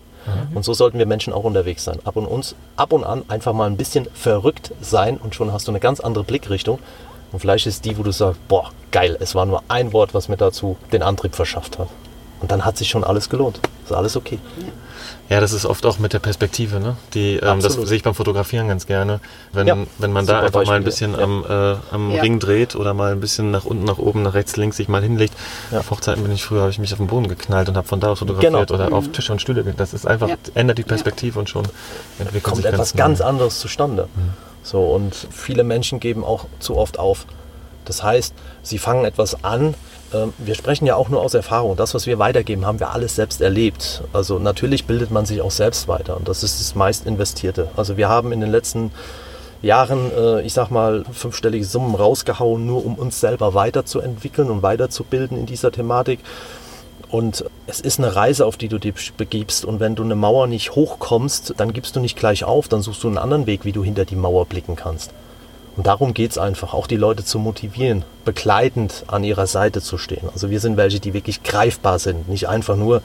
[0.53, 1.99] Und so sollten wir Menschen auch unterwegs sein.
[2.03, 5.67] Ab und, uns, ab und an einfach mal ein bisschen verrückt sein und schon hast
[5.67, 6.79] du eine ganz andere Blickrichtung.
[7.31, 10.29] Und vielleicht ist die, wo du sagst, boah, geil, es war nur ein Wort, was
[10.29, 11.89] mir dazu den Antrieb verschafft hat.
[12.39, 13.59] Und dann hat sich schon alles gelohnt.
[13.83, 14.39] Ist alles okay.
[15.29, 16.95] Ja, das ist oft auch mit der Perspektive, ne?
[17.13, 19.19] Die, ähm, das sehe ich beim Fotografieren ganz gerne.
[19.51, 21.19] Wenn, Ja, wenn man da einfach mal ein bisschen Ja.
[21.19, 22.21] am, äh, am Ja.
[22.21, 25.01] Ring dreht oder mal ein bisschen nach unten, nach oben, nach rechts, links sich mal
[25.01, 25.33] hinlegt.
[25.71, 25.79] Ja.
[25.79, 27.99] Auf Hochzeiten bin ich früher, habe ich mich auf den Boden geknallt und habe von
[27.99, 28.83] da aus fotografiert Genau.
[28.85, 29.63] oder auf Tische und Stühle.
[29.75, 30.35] Das ist einfach, Ja.
[30.53, 31.63] ändert die Perspektive und schon
[32.19, 34.07] entwickelt kommt sich etwas ganz anderes zustande.
[34.67, 37.25] So, und viele Menschen geben auch zu oft auf.
[37.85, 39.75] Das heißt, sie fangen etwas an.
[40.13, 41.77] Ähm, Wir sprechen ja auch nur aus Erfahrung.
[41.77, 44.03] Das, was wir weitergeben, haben wir alles selbst erlebt.
[44.11, 47.69] Also natürlich bildet man sich auch selbst weiter und das ist das meist investierte.
[47.77, 48.91] Also wir haben in den letzten
[49.61, 55.37] Jahren, äh, ich sag mal, fünfstellige Summen rausgehauen, nur um uns selber weiterzuentwickeln und weiterzubilden
[55.37, 56.19] in dieser Thematik.
[57.09, 59.63] Und es ist eine Reise, auf die du dich begibst.
[59.63, 63.03] Und wenn du eine Mauer nicht hochkommst, dann gibst du nicht gleich auf, dann suchst
[63.03, 65.11] du einen anderen Weg, wie du hinter die Mauer blicken kannst.
[65.77, 69.97] Und darum geht es einfach, auch die Leute zu motivieren, begleitend an ihrer Seite zu
[69.99, 70.27] stehen.
[70.33, 73.03] Also wir sind welche, die wirklich greifbar sind, nicht einfach nur,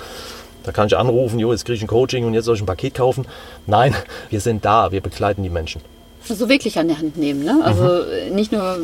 [0.65, 2.67] da kann ich anrufen, jo, jetzt kriege ich ein Coaching und jetzt soll ich ein
[2.67, 3.27] Paket kaufen.
[3.67, 3.95] Nein,
[4.31, 5.83] wir sind da, wir begleiten die Menschen.
[6.27, 7.45] So wirklich an die Hand nehmen.
[7.45, 7.61] Ne?
[7.63, 8.79] Also äh, nicht nur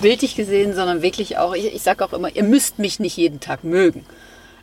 [0.00, 3.40] bildlich gesehen, sondern wirklich auch, ich, ich sage auch immer, ihr müsst mich nicht jeden
[3.40, 4.04] Tag mögen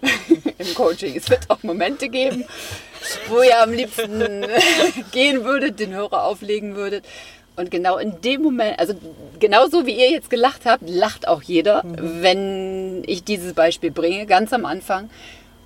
[0.57, 1.15] im Coaching.
[1.15, 2.45] Es wird auch Momente geben,
[3.29, 4.45] wo ihr am liebsten
[5.11, 7.05] gehen würdet, den Hörer auflegen würdet.
[7.55, 8.93] Und genau in dem Moment, also
[9.39, 14.53] genauso wie ihr jetzt gelacht habt, lacht auch jeder, wenn ich dieses Beispiel bringe, ganz
[14.53, 15.09] am Anfang.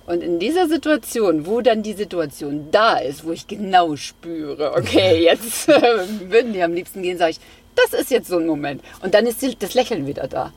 [0.06, 5.20] Und in dieser Situation, wo dann die Situation da ist, wo ich genau spüre, okay,
[5.24, 7.40] jetzt äh, würden die am liebsten gehen, sage ich,
[7.74, 8.82] das ist jetzt so ein Moment.
[9.02, 10.52] Und dann ist die, das Lächeln wieder da.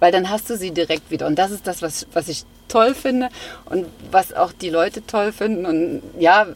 [0.00, 1.26] Weil dann hast du sie direkt wieder.
[1.26, 3.28] Und das ist das, was, was ich toll finde
[3.66, 5.66] und was auch die Leute toll finden.
[5.66, 6.46] Und ja,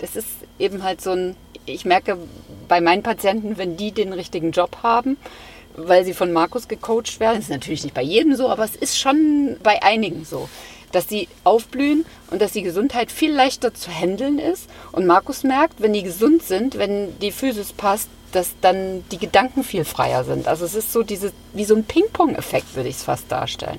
[0.00, 0.28] es ist
[0.58, 1.36] eben halt so ein,
[1.66, 2.16] ich merke
[2.68, 5.16] bei meinen Patienten, wenn die den richtigen Job haben,
[5.76, 8.76] weil sie von Markus gecoacht werden, das ist natürlich nicht bei jedem so, aber es
[8.76, 10.48] ist schon bei einigen so,
[10.92, 14.68] dass sie aufblühen und dass die Gesundheit viel leichter zu handeln ist.
[14.92, 19.64] Und Markus merkt, wenn die gesund sind, wenn die Physis passt, dass dann die Gedanken
[19.64, 20.46] viel freier sind.
[20.46, 23.78] Also es ist so diese, wie so ein Ping-Pong-Effekt, würde ich es fast darstellen.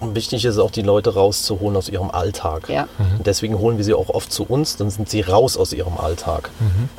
[0.00, 2.70] Und wichtig ist auch, die Leute rauszuholen aus ihrem Alltag.
[2.70, 2.88] Ja.
[3.18, 5.98] Und deswegen holen wir sie auch oft zu uns, dann sind sie raus aus ihrem
[5.98, 6.50] Alltag.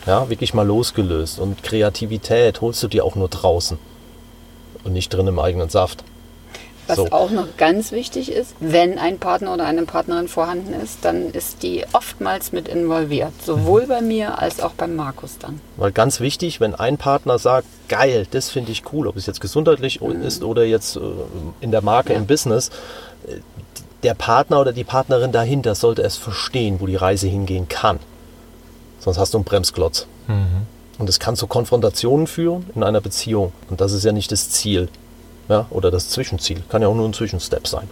[0.06, 1.40] Ja, wirklich mal losgelöst.
[1.40, 3.80] Und Kreativität holst du dir auch nur draußen
[4.84, 6.04] und nicht drin im eigenen Saft.
[6.88, 7.12] Was So.
[7.12, 11.64] auch noch ganz wichtig ist, wenn ein Partner oder eine Partnerin vorhanden ist, dann ist
[11.64, 13.32] die oftmals mit involviert.
[13.46, 15.62] Sowohl bei mir als auch beim Markus dann.
[15.78, 19.42] Weil ganz wichtig, wenn ein Partner sagt, geil, das finde ich cool, ob es jetzt
[19.42, 21.00] gesundheitlich ist oder jetzt äh,
[21.62, 22.70] in der Marke, im Business,
[23.28, 23.38] äh,
[24.04, 28.00] der Partner oder die Partnerin dahinter sollte es verstehen, wo die Reise hingehen kann.
[29.00, 30.08] Sonst hast du einen Bremsklotz.
[30.98, 33.52] Und es kann zu Konfrontationen führen in einer Beziehung.
[33.70, 34.88] Und das ist ja nicht das Ziel.
[35.50, 36.64] Ja, oder das Zwischenziel.
[36.70, 37.90] Kann ja auch nur ein Zwischenstep sein.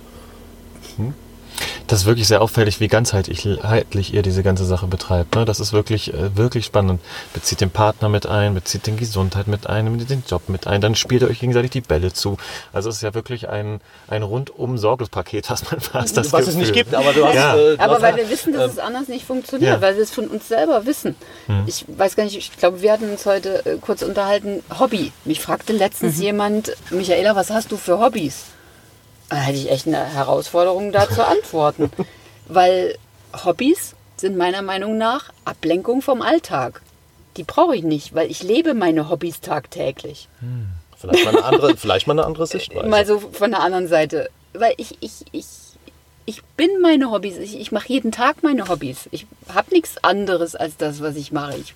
[1.89, 5.33] Das ist wirklich sehr auffällig, wie ganzheitlich ihr diese ganze Sache betreibt.
[5.33, 5.43] Ne?
[5.43, 7.01] Das ist wirklich, äh, wirklich spannend.
[7.33, 10.81] Bezieht den Partner mit ein, bezieht den Gesundheit mit ein, nimmt den Job mit ein,
[10.81, 12.37] dann spielt ihr euch gegenseitig die Bälle zu.
[12.73, 16.53] Also es ist ja wirklich ein, ein rundum Sorglos-Paket, was man fast das Was es
[16.53, 16.83] nicht Gefühl.
[16.83, 17.33] gibt, aber du hast.
[17.33, 17.55] Ja.
[17.55, 19.81] äh, du Aber hast weil wir wissen, dass es anders nicht funktioniert, ja.
[19.81, 21.15] weil wir es von uns selber wissen.
[21.65, 25.11] Ich weiß gar nicht, ich glaube, wir hatten uns heute äh, kurz unterhalten, Hobby.
[25.25, 28.43] Mich fragte letztens jemand, Michaela, was hast du für Hobbys?
[29.29, 31.91] Da hätte ich echt eine Herausforderung, da zu antworten.
[32.47, 32.97] weil
[33.45, 36.81] Hobbys sind meiner Meinung nach Ablenkung vom Alltag.
[37.37, 40.27] Die brauche ich nicht, weil ich lebe meine Hobbys tagtäglich.
[40.97, 42.87] vielleicht, mal eine andere, vielleicht mal eine andere Sichtweise.
[42.87, 44.29] Mal so von der anderen Seite.
[44.53, 45.45] Weil ich, ich, ich,
[46.25, 47.37] ich bin meine Hobbys.
[47.37, 49.07] Ich, ich mache jeden Tag meine Hobbys.
[49.11, 51.55] Ich habe nichts anderes als das, was ich mache.
[51.57, 51.75] Ich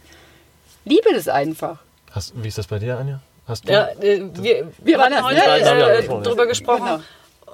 [0.85, 1.77] liebe das einfach.
[2.11, 3.21] Hast, wie ist das bei dir, Anja?
[3.47, 3.71] Hast du?
[3.71, 5.41] Ja, äh, wir, Wir waren das, heute ne?
[5.45, 6.21] Ja, äh, ja, ja.
[6.21, 6.85] drüber gesprochen.
[6.85, 6.99] Genau.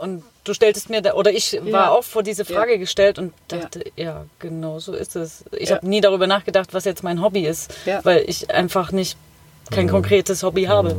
[0.01, 1.89] Und du stelltest mir, da, oder ich war Ja.
[1.91, 2.77] auch vor diese Frage Ja.
[2.77, 5.43] gestellt und dachte, ja, genau so ist es.
[5.51, 5.75] Ich Ja.
[5.77, 7.99] habe nie darüber nachgedacht, was jetzt mein Hobby ist, Ja.
[8.03, 9.17] weil ich einfach nicht
[9.71, 10.95] kein konkretes Hobby habe.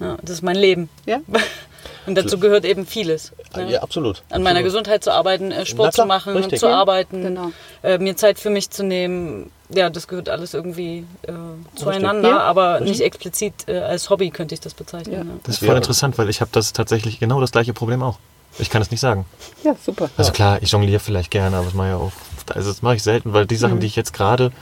[0.00, 0.88] Ja, das ist mein Leben.
[1.06, 1.20] Ja?
[2.06, 3.32] Und dazu gehört eben vieles.
[3.56, 3.70] Ne?
[3.72, 4.22] ja, absolut.
[4.30, 4.64] An meiner Absolut.
[4.64, 6.60] Gesundheit zu arbeiten, äh, Sport klar, zu machen, richtig.
[6.60, 7.50] zu Ja, arbeiten, genau.
[7.82, 9.50] äh, mir Zeit für mich zu nehmen.
[9.70, 11.32] Ja, das gehört alles irgendwie äh,
[11.74, 15.12] zueinander, Ja, aber nicht explizit äh, als Hobby könnte ich das bezeichnen.
[15.14, 15.18] Ja.
[15.20, 15.38] Ja.
[15.42, 15.68] Das ist Ja.
[15.68, 18.18] voll interessant, weil ich habe das tatsächlich genau das gleiche Problem auch.
[18.58, 19.24] Ich kann es nicht sagen.
[19.64, 20.10] Ja, super.
[20.16, 22.12] Also klar, ich jongliere vielleicht gerne, aber das mache ich auch.
[22.54, 24.52] Also das mache ich selten, weil die Sachen, die ich jetzt gerade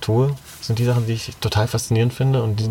[0.00, 2.68] tue, sind die Sachen, die ich total faszinierend finde und die,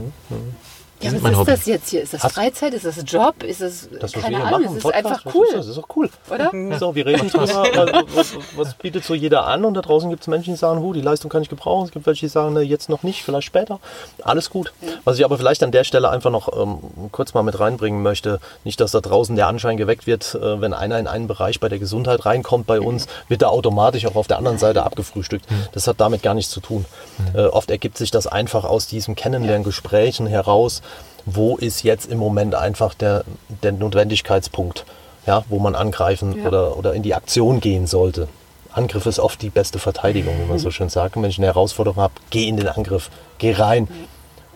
[1.02, 1.52] Ja, was ist Hobby.
[1.52, 2.02] das jetzt hier?
[2.04, 2.74] Ist das Freizeit?
[2.74, 3.44] Ist das Job?
[3.44, 5.78] Ist das, Das, was keine Ahnung, machen, ist Podcast, einfach was cool, ist Das Das
[5.78, 6.10] ist doch cool.
[6.30, 6.52] oder?
[6.80, 10.28] So, wir reden drüber, was, was bietet so jeder an und da draußen gibt es
[10.28, 11.86] Menschen, die sagen, hu, die Leistung kann ich gebrauchen.
[11.86, 13.80] Es gibt welche, die sagen, ne, jetzt noch nicht, vielleicht später.
[14.24, 14.72] Alles gut.
[15.04, 16.80] Was ich aber vielleicht an der Stelle einfach noch ähm,
[17.12, 20.74] kurz mal mit reinbringen möchte, nicht, dass da draußen der Anschein geweckt wird, äh, wenn
[20.74, 24.28] einer in einen Bereich bei der Gesundheit reinkommt bei uns, wird er automatisch auch auf
[24.28, 25.46] der anderen Seite abgefrühstückt.
[25.74, 26.86] Das hat damit gar nichts zu tun.
[27.34, 30.82] Äh, oft ergibt sich das einfach aus diesem Kennenlerngesprächen heraus,
[31.26, 33.24] wo ist jetzt im Moment einfach der,
[33.64, 34.86] der Notwendigkeitspunkt,
[35.26, 36.48] ja, wo man angreifen Ja.
[36.48, 38.28] oder, oder in die Aktion gehen sollte.
[38.72, 41.16] Angriff ist oft die beste Verteidigung, wie man so schön sagt.
[41.16, 43.88] Und wenn ich eine Herausforderung habe, geh in den Angriff, geh rein.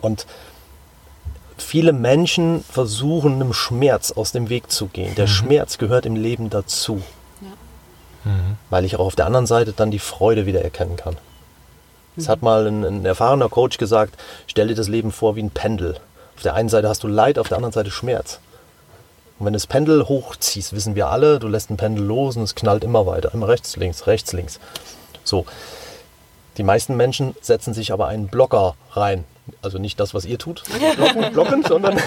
[0.02, 0.26] Und
[1.56, 5.14] viele Menschen versuchen, einem Schmerz aus dem Weg zu gehen.
[5.14, 7.02] Der Schmerz gehört im Leben dazu.
[8.68, 11.16] Weil ich auch auf der anderen Seite dann die Freude wieder erkennen kann.
[12.16, 14.14] Es hat mal ein, ein erfahrener Coach gesagt,
[14.46, 15.96] stell dir das Leben vor wie ein Pendel.
[16.40, 18.40] Auf der einen Seite hast du Leid, auf der anderen Seite Schmerz.
[19.38, 22.44] Und wenn du das Pendel hochziehst, wissen wir alle, du lässt ein Pendel los und
[22.44, 23.34] es knallt immer weiter.
[23.34, 24.58] Immer rechts, links, rechts, links.
[25.22, 25.44] So.
[26.56, 29.24] Die meisten Menschen setzen sich aber einen Blocker rein.
[29.60, 30.62] Also nicht das, was ihr tut,
[30.96, 32.00] blocken, blocken sondern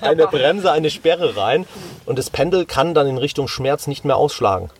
[0.00, 1.66] eine Bremse, eine Sperre rein.
[2.06, 4.70] Und das Pendel kann dann in Richtung Schmerz nicht mehr ausschlagen.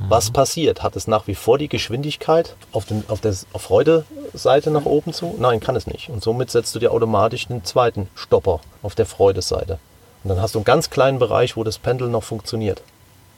[0.00, 0.82] Was passiert?
[0.82, 5.12] Hat es nach wie vor die Geschwindigkeit auf, den, auf der auf Freude-Seite nach oben
[5.12, 5.34] zu?
[5.38, 6.08] Nein, kann es nicht.
[6.10, 9.78] Und somit setzt du dir automatisch den zweiten Stopper auf der Freude-Seite.
[10.24, 12.82] Und dann hast du einen ganz kleinen Bereich, wo das Pendel noch funktioniert.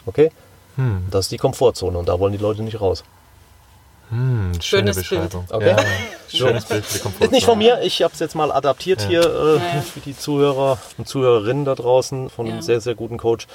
[0.06, 0.30] Okay?
[1.10, 3.02] Das ist die Komfortzone und da wollen die Leute nicht raus.
[4.10, 5.30] Hm, schöne Schönes Bild.
[5.30, 5.44] Beschreibung.
[5.50, 5.68] Okay.
[5.70, 5.76] Ja,
[6.28, 7.26] schönes Bild für die Komfortzone.
[7.26, 10.78] Ist nicht von mir, ich habe es jetzt mal adaptiert hier äh, für die Zuhörer
[10.96, 12.62] und Zuhörerinnen da draußen von einem Ja.
[12.62, 13.46] sehr, sehr guten Coach.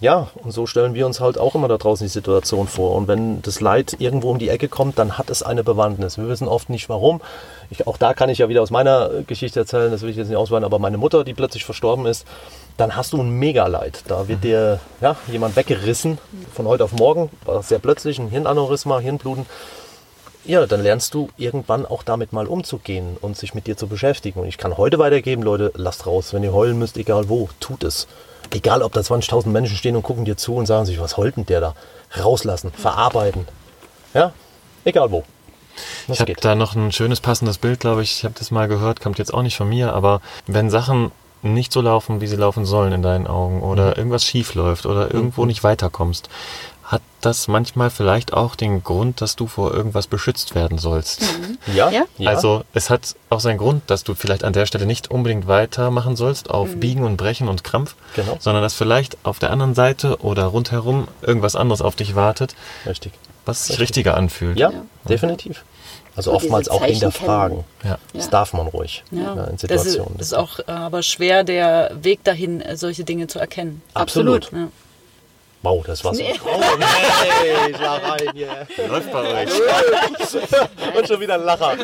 [0.00, 2.94] Ja, und so stellen wir uns halt auch immer da draußen die Situation vor.
[2.94, 6.18] Und wenn das Leid irgendwo um die Ecke kommt, dann hat es eine Bewandtnis.
[6.18, 7.20] Wir wissen oft nicht warum.
[7.70, 10.16] Ich, auch da kann ich ja wieder aus meiner äh, Geschichte erzählen, das will ich
[10.16, 12.26] jetzt nicht ausweiten, aber meine Mutter, die plötzlich verstorben ist,
[12.76, 14.04] dann hast du ein Mega-Leid.
[14.06, 16.18] Da wird dir ja, jemand weggerissen
[16.54, 19.46] von heute auf morgen, war sehr plötzlich, ein Hirnaneurysma, Hirnbluten.
[20.44, 24.40] Ja, dann lernst du irgendwann auch damit mal umzugehen und sich mit dir zu beschäftigen.
[24.40, 26.32] Und ich kann heute weitergeben, Leute, lasst raus.
[26.32, 28.06] Wenn ihr heulen müsst, egal wo, tut es.
[28.50, 31.36] Egal, ob da 20.000 Menschen stehen und gucken dir zu und sagen sich, was heult
[31.36, 31.74] denn der da?
[32.18, 33.46] Rauslassen, verarbeiten.
[34.14, 34.32] Ja,
[34.84, 35.24] egal wo.
[36.06, 38.18] Das Ich habe da noch ein schönes passendes Bild, glaube ich.
[38.18, 41.72] Ich habe das mal gehört, kommt jetzt auch nicht von mir, aber wenn Sachen nicht
[41.72, 45.46] so laufen, wie sie laufen sollen in deinen Augen oder irgendwas schief läuft oder irgendwo
[45.46, 46.28] nicht weiterkommst,
[46.88, 51.22] hat das manchmal vielleicht auch den Grund, dass du vor irgendwas beschützt werden sollst.
[51.74, 52.04] Ja, Ja?
[52.24, 56.16] Also es hat auch seinen Grund, dass du vielleicht an der Stelle nicht unbedingt weitermachen
[56.16, 58.36] sollst auf Biegen und Brechen und Krampf, Genau.
[58.40, 62.54] sondern dass vielleicht auf der anderen Seite oder rundherum irgendwas anderes auf dich wartet,
[62.86, 63.12] richtig.
[63.44, 64.58] was sich richtiger anfühlt.
[64.58, 64.72] Ja,
[65.06, 65.64] definitiv.
[66.16, 67.64] Also Und oftmals auch hinterfragen.
[67.84, 67.98] Ja.
[68.14, 68.30] Das Ja.
[68.30, 69.34] darf man ruhig Ja.
[69.36, 70.18] ja, in das ist, Situationen.
[70.20, 73.82] ist auch äh, aber schwer, der Weg dahin, äh, solche Dinge zu erkennen.
[73.94, 74.50] Absolut.
[74.52, 74.68] Ja.
[75.62, 76.22] Wow, das war so.
[76.22, 76.26] Oh,
[76.78, 78.66] nee, ich war rein hier.
[78.88, 79.50] Läuft bei euch.
[80.96, 81.76] Und schon wieder ein Lacher.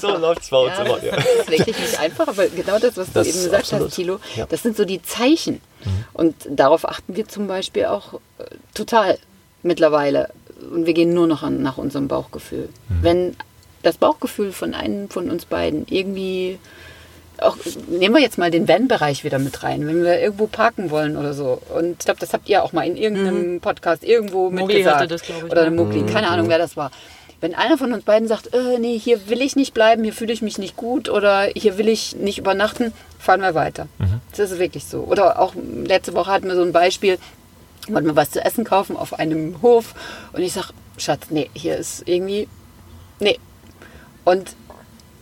[0.00, 0.96] So läuft es bei uns Ja, immer.
[0.96, 1.16] das Ja.
[1.16, 3.88] ist wirklich nicht einfach, aber genau das, was Das du eben gesagt absolut.
[3.88, 4.46] hast, Thilo, Ja.
[4.46, 5.60] das sind so die Zeichen.
[6.14, 8.44] Und darauf achten wir zum Beispiel auch äh,
[8.74, 9.18] total
[9.62, 10.30] mittlerweile.
[10.72, 12.68] Und wir gehen nur noch an, nach unserem Bauchgefühl.
[12.88, 13.36] Wenn
[13.82, 16.58] das Bauchgefühl von einem von uns beiden irgendwie
[17.42, 17.56] auch,
[17.88, 21.34] nehmen wir jetzt mal den Van-Bereich wieder mit rein, wenn wir irgendwo parken wollen oder
[21.34, 21.60] so.
[21.74, 24.96] Und ich glaube, das habt ihr auch mal in irgendeinem Podcast irgendwo Mogli mitgesagt.
[24.96, 25.84] hatte das, ich, Oder mal.
[25.84, 26.90] Mugli, keine Ahnung, wer das war.
[27.40, 30.32] Wenn einer von uns beiden sagt, äh, nee, hier will ich nicht bleiben, hier fühle
[30.32, 33.86] ich mich nicht gut oder hier will ich nicht übernachten, fahren wir weiter.
[34.36, 35.00] Das ist wirklich so.
[35.00, 37.18] Oder auch letzte Woche hatten wir so ein Beispiel,
[37.88, 39.94] wollten wir was zu essen kaufen auf einem Hof
[40.32, 42.46] und ich sag, Schatz, nee, hier ist irgendwie,
[43.20, 43.38] nee.
[44.24, 44.54] Und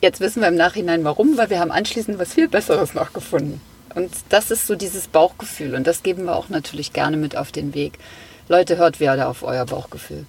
[0.00, 3.60] jetzt wissen wir im Nachhinein warum, weil wir haben anschließend was viel Besseres noch gefunden.
[3.94, 7.52] Und das ist so dieses Bauchgefühl und das geben wir auch natürlich gerne mit auf
[7.52, 7.98] den Weg.
[8.48, 10.24] Leute, hört wieder auf euer Bauchgefühl.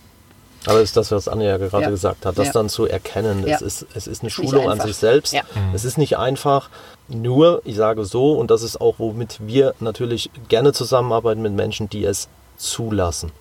[0.65, 1.89] Aber das ist das, was Anja ja gerade Ja.
[1.89, 2.53] gesagt hat, das Ja.
[2.53, 3.43] dann zu erkennen.
[3.47, 3.65] Es, Ja.
[3.65, 5.34] ist, es ist eine Schulung an sich selbst.
[5.34, 5.41] Ja.
[5.74, 6.70] Es ist nicht einfach.
[7.07, 11.89] Nur, ich sage so, und das ist auch, womit wir natürlich gerne zusammenarbeiten mit Menschen,
[11.89, 13.32] die es zulassen.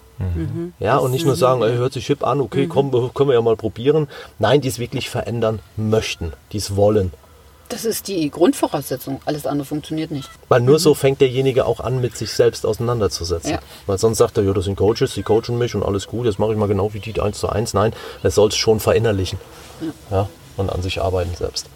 [0.78, 3.42] Ja, und nicht nur sagen, ey, hört sich hip an, okay, komm, können wir ja
[3.42, 4.08] mal probieren.
[4.38, 7.12] Nein, die es wirklich verändern möchten, die es wollen.
[7.68, 9.20] Das ist die Grundvoraussetzung.
[9.26, 10.30] Alles andere funktioniert nicht.
[10.48, 13.52] Weil nur so fängt derjenige auch an, mit sich selbst auseinanderzusetzen.
[13.52, 13.58] Ja.
[13.86, 16.38] Weil sonst sagt er, ja, das sind Coaches, die coachen mich und alles gut, jetzt
[16.38, 17.74] mache ich mal genau wie die eins zu eins.
[17.74, 17.92] Nein,
[18.22, 19.38] er soll es schon verinnerlichen.
[20.10, 20.28] Ja.
[20.58, 21.66] und an sich arbeiten selbst.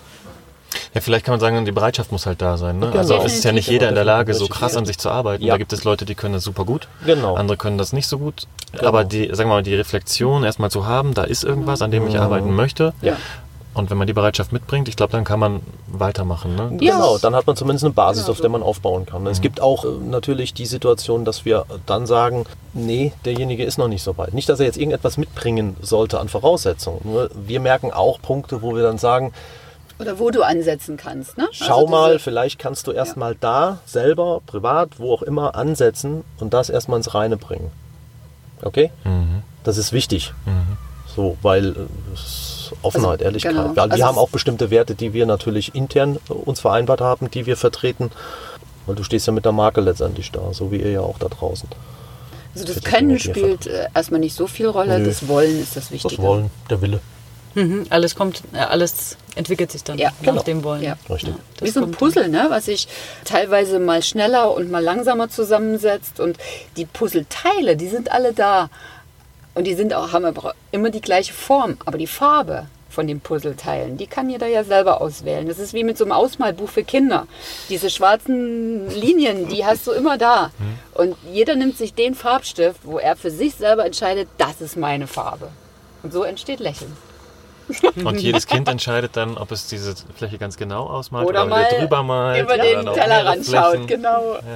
[0.95, 2.78] Ja, vielleicht kann man sagen, die Bereitschaft muss halt da sein.
[2.78, 2.86] Ne?
[2.86, 2.99] Genau.
[2.99, 5.43] Also es ist ja nicht jeder in der Lage, so krass an sich zu arbeiten.
[5.43, 5.55] Ja.
[5.55, 6.88] Da gibt es Leute, die können das super gut.
[7.07, 7.34] Genau.
[7.34, 8.47] Andere können das nicht so gut.
[8.72, 8.88] Genau.
[8.88, 12.07] Aber die, sagen wir mal, die Reflexion erstmal zu haben, da ist irgendwas, an dem
[12.07, 12.93] ich arbeiten möchte.
[13.01, 13.16] Ja.
[13.74, 16.55] Und wenn man die Bereitschaft mitbringt, ich glaube, dann kann man weitermachen.
[16.55, 16.76] Ne?
[16.80, 16.97] Ja.
[16.97, 19.26] Genau, dann hat man zumindest eine Basis, Genau auf der man aufbauen kann.
[19.26, 23.88] Es gibt auch äh, natürlich die Situation, dass wir dann sagen, nee, derjenige ist noch
[23.88, 24.34] nicht so weit.
[24.34, 27.01] Nicht, dass er jetzt irgendetwas mitbringen sollte an Voraussetzungen.
[27.05, 29.32] Nur wir merken auch Punkte, wo wir dann sagen,
[30.03, 31.38] Oder wo du ansetzen kannst.
[31.38, 31.48] Ne?
[31.53, 36.53] schau Also mal, vielleicht kannst du erstmal da selber, privat, wo auch immer, ansetzen und
[36.55, 37.70] das erstmal ins Reine bringen.
[38.62, 38.90] Okay?
[39.05, 39.42] Mhm.
[39.64, 40.32] Das ist wichtig.
[41.14, 41.74] So, weil äh,
[42.14, 43.53] es ist Offenheit, Also, Ehrlichkeit.
[43.53, 43.74] genau.
[43.76, 47.46] Wir Also haben auch bestimmte Werte, die wir natürlich intern äh, uns vereinbart haben, die
[47.46, 48.11] wir vertreten.
[48.86, 51.28] Weil du stehst ja mit der Marke letztendlich da, so wie ihr ja auch da
[51.28, 51.68] draußen.
[52.55, 55.07] Also das Können spielt äh, erstmal nicht so viel Rolle, Nö.
[55.07, 56.16] das Wollen ist das Wichtige.
[56.16, 57.00] Das Wollen, der Wille.
[57.55, 60.42] Mhm, alles kommt, äh, alles entwickelt sich dann Ja, nach genau.
[60.42, 60.82] dem Wollen.
[60.82, 60.96] Ja.
[61.09, 61.34] Richtig.
[61.59, 62.46] das Wie so ein Puzzle, ne?
[62.48, 62.88] was sich
[63.24, 66.20] teilweise mal schneller und mal langsamer zusammensetzt.
[66.20, 66.36] Und
[66.76, 68.68] die Puzzleteile, die sind alle da.
[69.55, 70.34] Und die sind auch, haben
[70.70, 71.76] immer die gleiche Form.
[71.84, 75.46] Aber die Farbe von den Puzzleteilen, die kann jeder ja selber auswählen.
[75.48, 77.26] Das ist wie mit so einem Ausmalbuch für Kinder.
[77.70, 80.50] Diese schwarzen Linien, die hast du immer da.
[80.94, 85.07] Und jeder nimmt sich den Farbstift, wo er für sich selber entscheidet, das ist meine
[85.07, 85.48] Farbe.
[86.03, 86.94] Und so entsteht Lächeln.
[88.04, 91.66] Und jedes Kind entscheidet dann, ob es diese Fläche ganz genau ausmalt Oder oder, mal
[91.78, 92.42] drüber malt.
[92.44, 94.38] über oder den auf Tellerrand schaut, genau.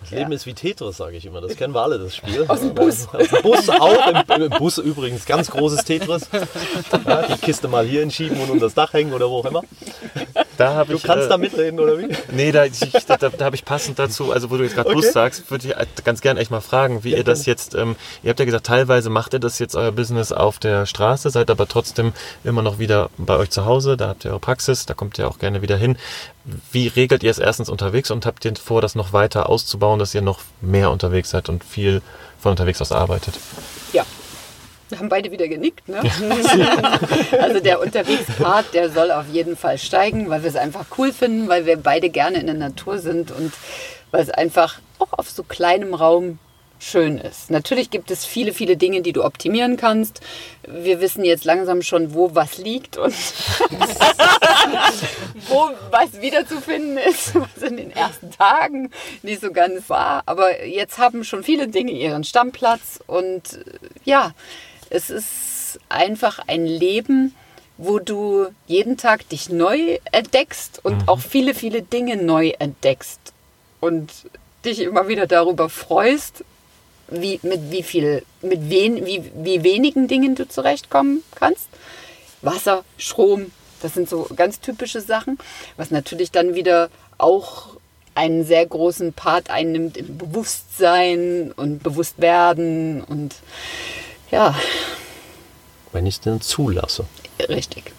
[0.00, 1.40] Das Leben ist wie Tetris, sage ich immer.
[1.40, 2.44] Das kennen wir alle, das Spiel.
[2.46, 3.08] Aus dem Bus.
[3.12, 4.06] Aus dem Bus auch.
[4.06, 6.28] Im, Im Bus übrigens ganz großes Tetris.
[7.06, 9.62] Ja, die Kiste mal hier hinschieben und unter das Dach hängen oder wo auch immer.
[10.56, 12.08] Da habe Du ich, kannst äh, da mitreden, oder wie?
[12.32, 14.88] Nee, da, ich, da, da, da habe ich passend dazu, also wo du jetzt gerade
[14.88, 14.96] Okay.
[14.96, 17.96] Bus sagst, würde ich halt ganz gern echt mal fragen, wie ihr das jetzt, ähm,
[18.22, 21.50] ihr habt ja gesagt, teilweise macht ihr das jetzt euer Business auf der Straße, seid
[21.50, 22.12] aber trotzdem
[22.44, 25.28] immer noch wieder bei euch zu Hause, da habt ihr eure Praxis, da kommt ihr
[25.28, 25.96] auch gerne wieder hin.
[26.72, 30.14] Wie regelt ihr es erstens unterwegs und habt ihr vor, das noch weiter auszubauen, dass
[30.14, 32.02] ihr noch mehr unterwegs seid und viel
[32.38, 33.38] von unterwegs aus arbeitet?
[33.92, 34.04] Ja.
[34.94, 36.00] Wir haben beide wieder genickt, ne?
[37.40, 41.48] also der Unterwegspart, der soll auf jeden Fall steigen, weil wir es einfach cool finden,
[41.48, 43.52] weil wir beide gerne in der Natur sind und
[44.12, 46.38] weil es einfach auch auf so kleinem Raum
[46.78, 47.50] schön ist.
[47.50, 50.20] Natürlich gibt es viele, viele Dinge, die du optimieren kannst.
[50.68, 53.12] Wir wissen jetzt langsam schon, wo was liegt und
[55.48, 58.90] wo was wiederzufinden ist, was in den ersten Tagen
[59.22, 60.22] nicht so ganz war.
[60.26, 63.64] Aber jetzt haben schon viele Dinge ihren Stammplatz und äh,
[64.04, 64.32] ja,
[64.94, 67.34] es ist einfach ein Leben,
[67.76, 73.20] wo du jeden Tag dich neu entdeckst und auch viele, viele Dinge neu entdeckst
[73.80, 74.10] und
[74.64, 76.44] dich immer wieder darüber freust,
[77.08, 81.66] wie, mit wie viel, mit wen, wie, wie wenigen Dingen du zurechtkommen kannst.
[82.40, 83.50] Wasser, Strom,
[83.82, 85.38] das sind so ganz typische Sachen,
[85.76, 86.88] was natürlich dann wieder
[87.18, 87.76] auch
[88.14, 93.34] einen sehr großen Part einnimmt im Bewusstsein und Bewusstwerden und
[94.30, 94.54] ja,
[95.92, 97.04] Wenn ich es denn zulasse.
[97.48, 97.92] richtig.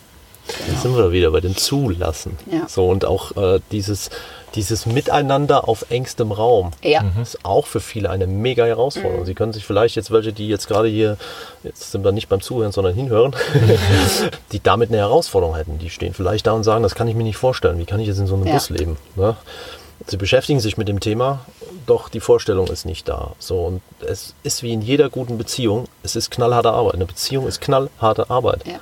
[0.70, 2.38] Jetzt sind wir da wieder bei dem Zulassen.
[2.52, 2.68] Ja.
[2.68, 4.12] So, und auch äh, dieses,
[4.54, 6.70] dieses Miteinander auf engstem Raum.
[6.84, 9.26] Ja, ist auch für viele eine mega Herausforderung.
[9.26, 11.18] Sie können sich vielleicht jetzt welche, die jetzt gerade hier,
[11.64, 13.36] jetzt sind wir nicht beim Zuhören, sondern hinhören,
[14.52, 15.80] die damit eine Herausforderung hätten.
[15.80, 17.80] Die stehen vielleicht da und sagen, das kann ich mir nicht vorstellen.
[17.80, 18.54] Wie kann ich jetzt in so einem Ja.
[18.54, 18.98] Bus leben?
[19.16, 19.36] Ne?
[20.08, 21.46] Sie beschäftigen sich mit dem Thema,
[21.88, 23.32] doch die Vorstellung ist nicht da.
[23.40, 26.96] So, und es ist wie in jeder guten Beziehung, es ist knallharte Arbeit.
[26.96, 28.68] Eine Beziehung ist knallharte Arbeit.
[28.68, 28.80] ja.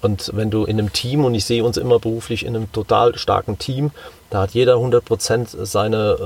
[0.00, 3.18] Und wenn du in einem Team, und ich sehe uns immer beruflich in einem total
[3.18, 3.90] starken Team,
[4.30, 6.16] da hat jeder 100% seine,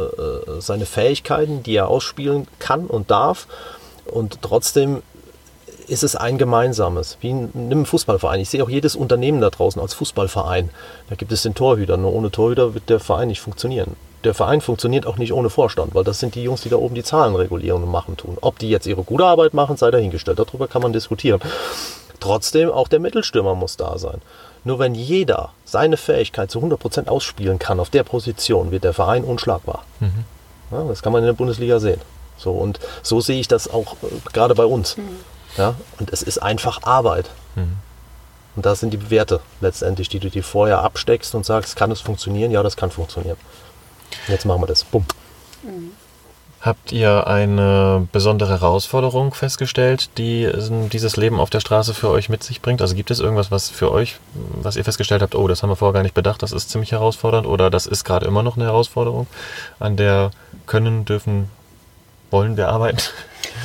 [0.46, 3.46] äh, seine Fähigkeiten, die er ausspielen kann und darf.
[4.04, 5.02] Und trotzdem
[5.88, 7.16] ist es ein gemeinsames.
[7.20, 8.40] Wie in in einem Fußballverein.
[8.40, 10.70] Ich sehe auch jedes Unternehmen da draußen als Fußballverein.
[11.08, 11.96] Da gibt es den Torhüter.
[11.96, 13.96] Nur ohne Torhüter wird der Verein nicht funktionieren.
[14.24, 16.94] Der Verein funktioniert auch nicht ohne Vorstand, weil das sind die Jungs, die da oben
[16.94, 18.38] die Zahlen regulieren und machen tun.
[18.40, 20.38] Ob die jetzt ihre gute Arbeit machen, sei dahingestellt.
[20.38, 21.40] Darüber kann man diskutieren.
[22.20, 24.22] Trotzdem, auch der Mittelstürmer muss da sein.
[24.64, 29.24] Nur wenn jeder seine Fähigkeit zu 100% ausspielen kann auf der Position, wird der Verein
[29.24, 29.84] unschlagbar.
[30.70, 32.00] Ja, das kann man in der Bundesliga sehen.
[32.38, 34.96] So, und so sehe ich das auch äh, gerade bei uns.
[35.56, 37.28] Ja, und es ist einfach Arbeit.
[38.56, 42.00] Und das sind die Werte letztendlich, die du dir vorher absteckst und sagst, kann es
[42.00, 42.50] funktionieren?
[42.50, 43.36] Ja, das kann funktionieren.
[44.28, 44.84] Jetzt machen wir das.
[44.84, 45.04] Bumm.
[46.60, 52.28] Habt ihr eine besondere Herausforderung festgestellt, die ähm, dieses Leben auf der Straße für euch
[52.28, 52.80] mit sich bringt?
[52.80, 55.76] Also gibt es irgendwas, was für euch, was ihr festgestellt habt, oh, das haben wir
[55.76, 58.66] vorher gar nicht bedacht, das ist ziemlich herausfordernd oder das ist gerade immer noch eine
[58.66, 59.26] Herausforderung,
[59.80, 60.30] an der
[60.66, 61.50] können, dürfen,
[62.30, 62.98] wollen wir arbeiten?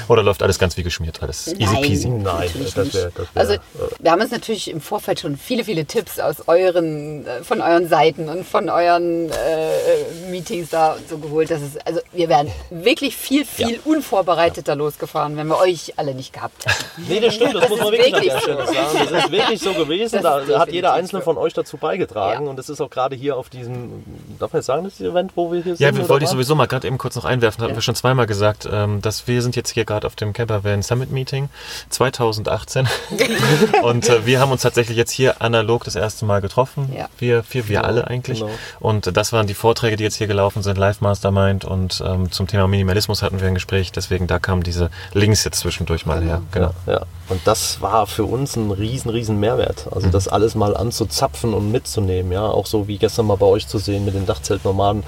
[0.07, 1.21] Oder läuft alles ganz wie geschmiert?
[1.21, 1.81] Alles easy Nein.
[1.81, 2.09] peasy?
[2.09, 3.11] Nein, das wäre.
[3.15, 3.59] Das wär, Also äh,
[3.99, 7.87] wir haben uns natürlich im Vorfeld schon viele, viele Tipps aus euren, äh, von euren
[7.89, 11.51] Seiten und von euren äh, Meetings da und so geholt.
[11.51, 16.33] Das ist, also wir wären wirklich viel, viel unvorbereiteter losgefahren, wenn wir euch alle nicht
[16.33, 17.05] gehabt hätten.
[17.09, 18.77] Nee, das stimmt, das, Das muss man wirklich an der Stelle sagen.
[19.11, 20.21] Das ist wirklich so gewesen.
[20.21, 22.45] Das Da hat jeder einzelne von euch dazu beigetragen.
[22.45, 22.49] Ja.
[22.49, 24.03] Und das ist auch gerade hier auf diesem,
[24.39, 25.79] darf man jetzt sagen, das ist das Event, wo wir hier sind?
[25.85, 27.77] Ja, wir wollte ich sowieso mal gerade eben kurz noch einwerfen, hatten Ja.
[27.77, 31.11] wir schon zweimal gesagt, ähm, dass wir sind jetzt hier gerade auf dem Campervan Summit
[31.11, 31.49] Meeting
[31.89, 32.87] 2018
[33.83, 36.93] und äh, wir haben uns tatsächlich jetzt hier analog das erste Mal getroffen.
[36.95, 37.09] Ja.
[37.17, 38.39] Wir, wir, wir alle eigentlich.
[38.39, 38.51] genau.
[38.79, 42.47] Und das waren die Vorträge, die jetzt hier gelaufen sind, Live Mastermind und ähm, zum
[42.47, 46.41] Thema Minimalismus hatten wir ein Gespräch, deswegen da kamen diese Links jetzt zwischendurch mal her.
[46.51, 46.71] Genau.
[46.85, 49.87] Ja, und das war für uns ein riesen, riesen Mehrwert.
[49.91, 52.31] Also das alles mal anzuzapfen und mitzunehmen.
[52.31, 55.03] Ja, auch so wie gestern mal bei euch zu sehen mit den Dachzeltnomaden.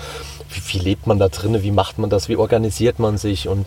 [0.50, 1.62] Wie, wie lebt man da drin?
[1.64, 2.28] Wie macht man das?
[2.28, 3.48] Wie organisiert man sich?
[3.48, 3.66] Und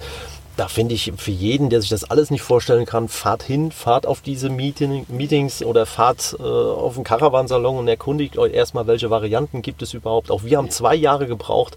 [0.57, 4.07] da finde ich für jeden, der sich das alles nicht vorstellen kann, fahrt hin, fahrt
[4.07, 9.11] auf diese Meeting, Meetings oder fahrt äh, auf den Caravansalon und erkundigt euch erstmal, welche
[9.11, 10.31] Varianten gibt es überhaupt.
[10.31, 11.77] Auch wir haben zwei Jahre gebraucht,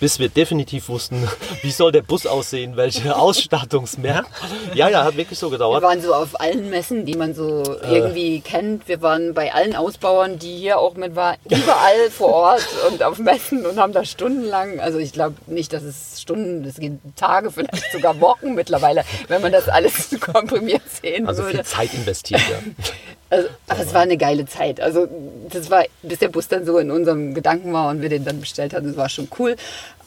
[0.00, 1.28] bis wir definitiv wussten,
[1.62, 3.16] wie soll der Bus aussehen, welche
[3.68, 4.26] Ausstattungsmerkmale.
[4.74, 5.82] Ja, ja, hat wirklich so Wir gedauert.
[5.82, 8.86] waren so auf allen Messen, die man so irgendwie kennt.
[8.88, 13.18] Wir waren bei allen Ausbauern, die hier auch mit waren, überall vor Ort und auf
[13.18, 17.50] Messen und haben da stundenlang, also ich glaube nicht, dass es Stunden, es geht Tage,
[17.50, 21.56] vielleicht sogar Wochen mittlerweile, wenn man das alles komprimiert sehen Also würde.
[21.58, 22.58] viel Zeit investiert, ja.
[23.30, 24.80] Also, aber es war eine geile Zeit.
[24.80, 25.08] Also
[25.50, 28.40] das war, bis der Bus dann so in unserem Gedanken war und wir den dann
[28.40, 29.56] bestellt hatten, das war schon cool.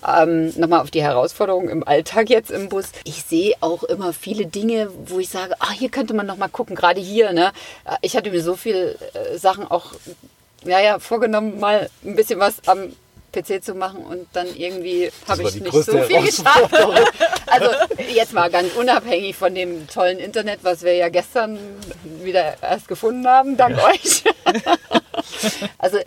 [0.07, 2.91] Ähm, Nochmal auf die Herausforderungen im Alltag jetzt im Bus.
[3.03, 6.47] Ich sehe auch immer viele Dinge, wo ich sage, ah, hier könnte man noch mal
[6.47, 7.31] gucken, gerade hier.
[7.33, 7.51] Ne?
[8.01, 9.93] Ich hatte mir so viele äh, Sachen auch
[10.63, 12.93] ja, ja, vorgenommen, mal ein bisschen was am
[13.31, 16.71] PC zu machen und dann irgendwie habe ich nicht so viel geschafft.
[17.47, 17.69] Also
[18.13, 21.59] jetzt mal ganz unabhängig von dem tollen Internet, was wir ja gestern
[22.23, 24.23] wieder erst gefunden haben, dank euch.
[25.77, 25.97] Also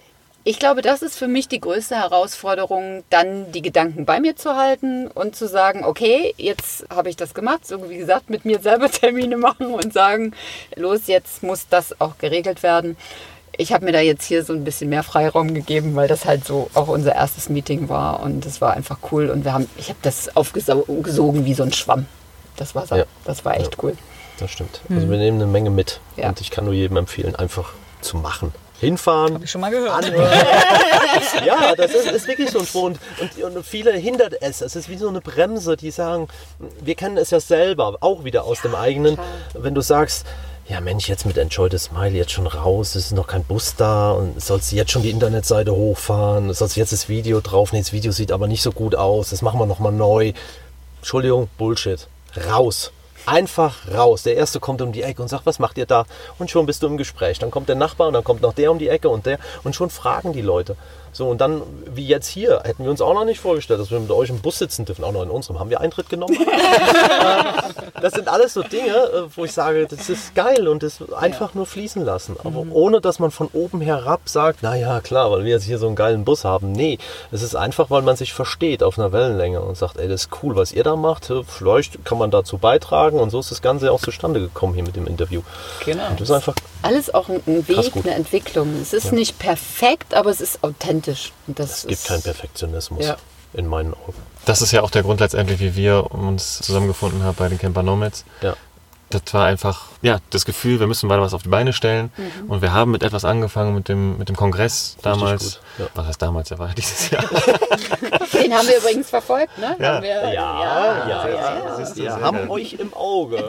[0.46, 4.56] ich glaube, das ist für mich die größte Herausforderung, dann die Gedanken bei mir zu
[4.56, 8.60] halten und zu sagen, okay, jetzt habe ich das gemacht, so wie gesagt, mit mir
[8.60, 10.34] selber Termine machen und sagen,
[10.76, 12.98] los, jetzt muss das auch geregelt werden.
[13.58, 16.44] Ich habe mir da jetzt hier so ein bisschen mehr Freiraum gegeben, weil das halt
[16.44, 19.88] so auch unser erstes Meeting war und es war einfach cool und wir haben, ich
[19.88, 22.06] habe das aufgesogen wie so ein Schwamm.
[22.56, 23.04] Das war, so, Ja.
[23.24, 23.96] das war echt cool.
[24.38, 24.80] Das stimmt.
[24.90, 26.00] Also wir nehmen eine Menge mit.
[26.16, 26.28] Ja.
[26.28, 28.52] Und ich kann nur jedem empfehlen, einfach zu machen.
[28.80, 29.34] Hinfahren.
[29.34, 30.12] Hab ich schon mal gehört.
[31.46, 32.98] Ja, das ist, ist wirklich so ein Grund.
[33.20, 34.60] Und, und viele hindert es.
[34.60, 36.28] Es ist wie so eine Bremse, die sagen,
[36.80, 39.18] wir kennen es ja selber, auch wieder aus dem eigenen.
[39.54, 40.26] Wenn du sagst,
[40.66, 43.76] ja Mensch, jetzt mit Enjoy the Smile jetzt schon raus, es ist noch kein Bus
[43.76, 48.12] da und sollst jetzt schon die Internetseite hochfahren, sollst jetzt das Video draufnehmen, das Video
[48.12, 50.32] sieht aber nicht so gut aus, das machen wir nochmal neu.
[50.98, 52.08] Entschuldigung, Bullshit.
[52.50, 52.92] Raus.
[53.26, 54.22] Einfach raus.
[54.22, 56.04] Der Erste kommt um die Ecke und sagt, was macht ihr da?
[56.38, 57.38] Und schon bist du im Gespräch.
[57.38, 59.74] Dann kommt der Nachbar und dann kommt noch der um die Ecke und der und
[59.74, 60.76] schon fragen die Leute.
[61.14, 64.00] So, und dann, wie jetzt hier, hätten wir uns auch noch nicht vorgestellt, dass wir
[64.00, 65.60] mit euch im Bus sitzen dürfen, auch noch in unserem.
[65.60, 66.36] Haben wir Eintritt genommen?
[68.02, 71.54] das sind alles so Dinge, äh, wo ich sage, das ist geil und das einfach
[71.54, 72.36] nur fließen lassen.
[72.42, 75.86] Aber ohne, dass man von oben herab sagt, naja, klar, weil wir jetzt hier so
[75.86, 76.72] einen geilen Bus haben.
[76.72, 76.98] Nee,
[77.30, 80.30] es ist einfach, weil man sich versteht auf einer Wellenlänge und sagt, ey, das ist
[80.42, 81.32] cool, was ihr da macht.
[81.46, 84.96] Vielleicht kann man dazu beitragen und so ist das Ganze auch zustande gekommen hier mit
[84.96, 85.42] dem Interview.
[85.84, 86.08] Genau.
[86.10, 88.74] Und das ist einfach Alles auch ein, Weg, eine Entwicklung.
[88.82, 91.03] Es ist nicht perfekt, aber es ist authentisch.
[91.46, 93.16] Und das Es gibt ist, keinen Perfektionismus Ja.
[93.52, 94.14] in meinen Augen.
[94.44, 97.82] Das ist ja auch der Grund letztendlich, wie wir uns zusammengefunden haben bei den Camper
[97.82, 98.24] Nomads.
[98.42, 98.56] Ja.
[99.10, 102.12] Das war einfach, ja, das Gefühl, wir müssen weiter was auf die Beine stellen.
[102.16, 102.50] Mhm.
[102.50, 105.42] Und wir haben mit etwas angefangen, mit dem, mit dem Kongress damals.
[105.54, 105.86] gut, ja.
[105.94, 106.50] Was heißt damals?
[106.50, 107.24] Der war ja dieses Jahr.
[108.34, 109.74] Den haben wir übrigens verfolgt, ne?
[109.80, 110.02] Ja.
[110.02, 111.28] Wir, Ja, ja, ja.
[111.28, 111.76] ja.
[111.78, 112.50] Du, Wir haben geil.
[112.50, 113.42] euch im Auge.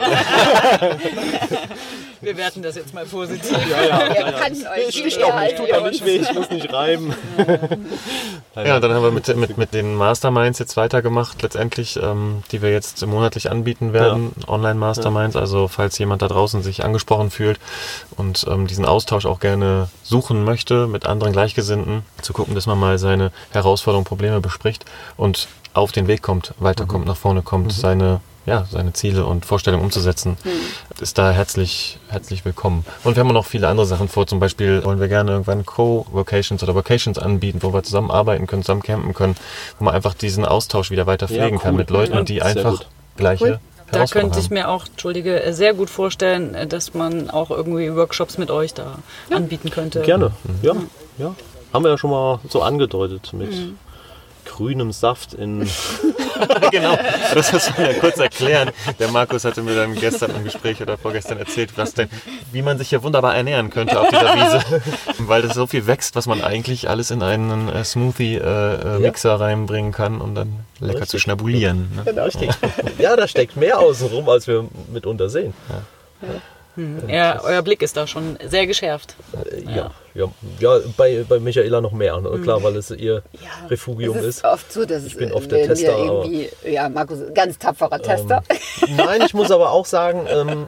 [2.22, 3.52] Wir werten das jetzt mal positiv.
[3.52, 7.14] Wir kannten euch doch als nicht, tut doch nicht weh, ich muss nicht reiben.
[8.56, 12.72] Ja, dann haben wir mit, mit, mit den Masterminds jetzt weitergemacht, letztendlich, ähm, die wir
[12.72, 15.36] jetzt monatlich anbieten werden, Online-Masterminds.
[15.36, 17.58] Also falls jemand da draußen sich angesprochen fühlt
[18.16, 22.78] und ähm, diesen Austausch auch gerne suchen möchte mit anderen Gleichgesinnten, zu gucken, dass man
[22.78, 24.84] mal seine Herausforderungen, Probleme bespricht
[25.16, 29.82] und auf den Weg kommt, weiterkommt, nach vorne kommt, seine ja, seine Ziele und Vorstellungen
[29.84, 30.36] umzusetzen,
[31.00, 32.86] ist da herzlich, herzlich willkommen.
[33.02, 34.28] Und wir haben auch noch viele andere Sachen vor.
[34.28, 38.82] Zum Beispiel wollen wir gerne irgendwann Co-Vocations oder Vocations anbieten, wo wir zusammenarbeiten können, zusammen
[38.82, 39.34] campen können,
[39.78, 41.78] wo man einfach diesen Austausch wieder weiter Ja, pflegen kann cool.
[41.78, 42.84] mit Leuten, Ja, die einfach
[43.16, 43.60] gleiche Cool.
[43.90, 48.38] Da könnte ich mir auch, Entschuldige, sehr gut vorstellen, äh, dass man auch irgendwie Workshops
[48.38, 48.98] mit euch da
[49.30, 50.02] anbieten könnte.
[50.02, 50.32] Gerne.
[50.62, 50.74] Ja,
[51.18, 51.34] ja.
[51.72, 53.52] Haben wir ja schon mal so angedeutet mit
[54.56, 55.60] grünem Saft in.
[56.70, 56.98] genau,
[57.34, 58.70] das müssen wir ja kurz erklären.
[58.98, 62.08] Der Markus hatte mir dann gestern im Gespräch oder vorgestern erzählt, was denn,
[62.52, 64.82] wie man sich hier wunderbar ernähren könnte auf dieser Wiese,
[65.18, 69.36] weil das so viel wächst, was man eigentlich alles in einen äh, Smoothie-Mixer äh, äh,
[69.36, 71.10] reinbringen kann, um dann lecker Richtig.
[71.10, 71.90] zu schnabulieren.
[71.94, 72.12] Ne?
[72.14, 72.26] Ja,
[72.98, 75.52] ja, da steckt mehr außen rum, als wir mitunter sehen.
[75.68, 76.28] Ja.
[76.76, 77.08] Hm.
[77.08, 79.16] Ja, euer Blick ist da schon sehr geschärft.
[79.50, 82.18] Äh, ja, ja, ja, bei, bei Michaela noch mehr.
[82.20, 82.38] Ne?
[82.42, 84.36] Klar, weil es ihr ja, Refugium es ist.
[84.36, 84.44] ist.
[84.44, 85.98] oft so, dass ich bin oft der Tester.
[85.98, 88.42] Irgendwie, ja, Markus, ganz tapferer Tester.
[88.86, 90.66] Ähm, nein, ich muss aber auch sagen, ähm,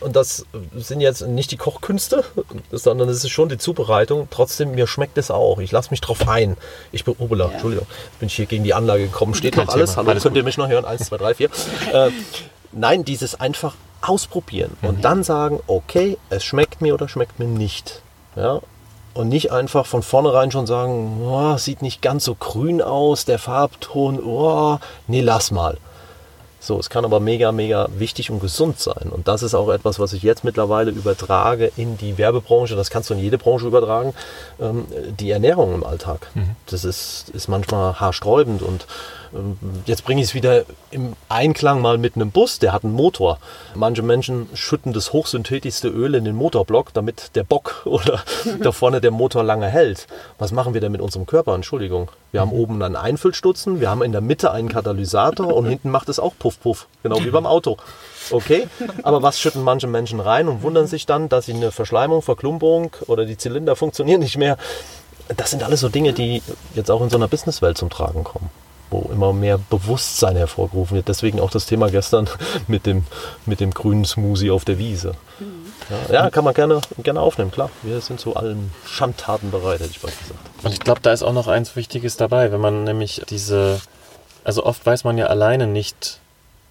[0.00, 0.46] und das
[0.76, 2.24] sind jetzt nicht die Kochkünste,
[2.72, 4.28] sondern es ist schon die Zubereitung.
[4.30, 5.58] Trotzdem, mir schmeckt es auch.
[5.58, 6.56] Ich lasse mich drauf ein.
[6.90, 7.50] Ich bin, oh, ja.
[7.50, 7.86] Entschuldigung,
[8.18, 9.34] bin ich hier gegen die Anlage gekommen.
[9.34, 9.96] Steht noch alles.
[9.96, 10.84] Hallo, alles könnt ihr mich noch hören?
[10.84, 11.50] Eins, zwei, drei, vier.
[11.92, 12.10] Äh,
[12.72, 14.88] nein, dieses einfach ausprobieren mhm.
[14.88, 18.02] und dann sagen, okay, es schmeckt mir oder schmeckt mir nicht.
[18.36, 18.60] Ja?
[19.14, 23.38] Und nicht einfach von vornherein schon sagen, oh, sieht nicht ganz so grün aus, der
[23.38, 25.78] Farbton, oh, nee, lass mal.
[26.60, 29.10] So, es kann aber mega, mega wichtig und gesund sein.
[29.10, 32.74] Und das ist auch etwas, was ich jetzt mittlerweile übertrage in die Werbebranche.
[32.74, 34.12] Das kannst du in jede Branche übertragen.
[34.60, 34.86] Ähm,
[35.18, 36.30] die Ernährung im Alltag.
[36.34, 36.56] Mhm.
[36.66, 38.86] Das ist, ist manchmal haarsträubend und
[39.34, 42.94] ähm, jetzt bringe ich es wieder im Einklang mal mit einem Bus, der hat einen
[42.94, 43.38] Motor.
[43.74, 48.22] Manche Menschen schütten das hochsynthetischste Öl in den Motorblock, damit der Bock oder
[48.60, 50.06] da vorne der Motor lange hält.
[50.38, 51.54] Was machen wir denn mit unserem Körper?
[51.54, 52.10] Entschuldigung.
[52.30, 56.08] Wir haben oben einen Einfüllstutzen, wir haben in der Mitte einen Katalysator und hinten macht
[56.08, 57.78] es auch Puff Puff, genau wie beim Auto.
[58.30, 58.68] Okay,
[59.02, 62.90] aber was schütten manche Menschen rein und wundern sich dann, dass sie eine Verschleimung, Verklumpung
[63.06, 64.58] oder die Zylinder funktionieren nicht mehr.
[65.36, 66.42] Das sind alles so Dinge, die
[66.74, 68.50] jetzt auch in so einer Businesswelt zum Tragen kommen
[68.90, 71.08] wo immer mehr Bewusstsein hervorgerufen wird.
[71.08, 72.28] Deswegen auch das Thema gestern
[72.68, 73.04] mit dem,
[73.46, 75.12] mit dem grünen Smoothie auf der Wiese.
[76.08, 77.70] Ja, ja, kann man gerne, gerne aufnehmen, klar.
[77.82, 80.40] Wir sind zu allen Schandtaten bereit, hätte ich bald gesagt.
[80.62, 83.80] Und ich glaube, da ist auch noch eins Wichtiges dabei, wenn man nämlich diese,
[84.44, 86.20] also oft weiß man ja alleine nicht,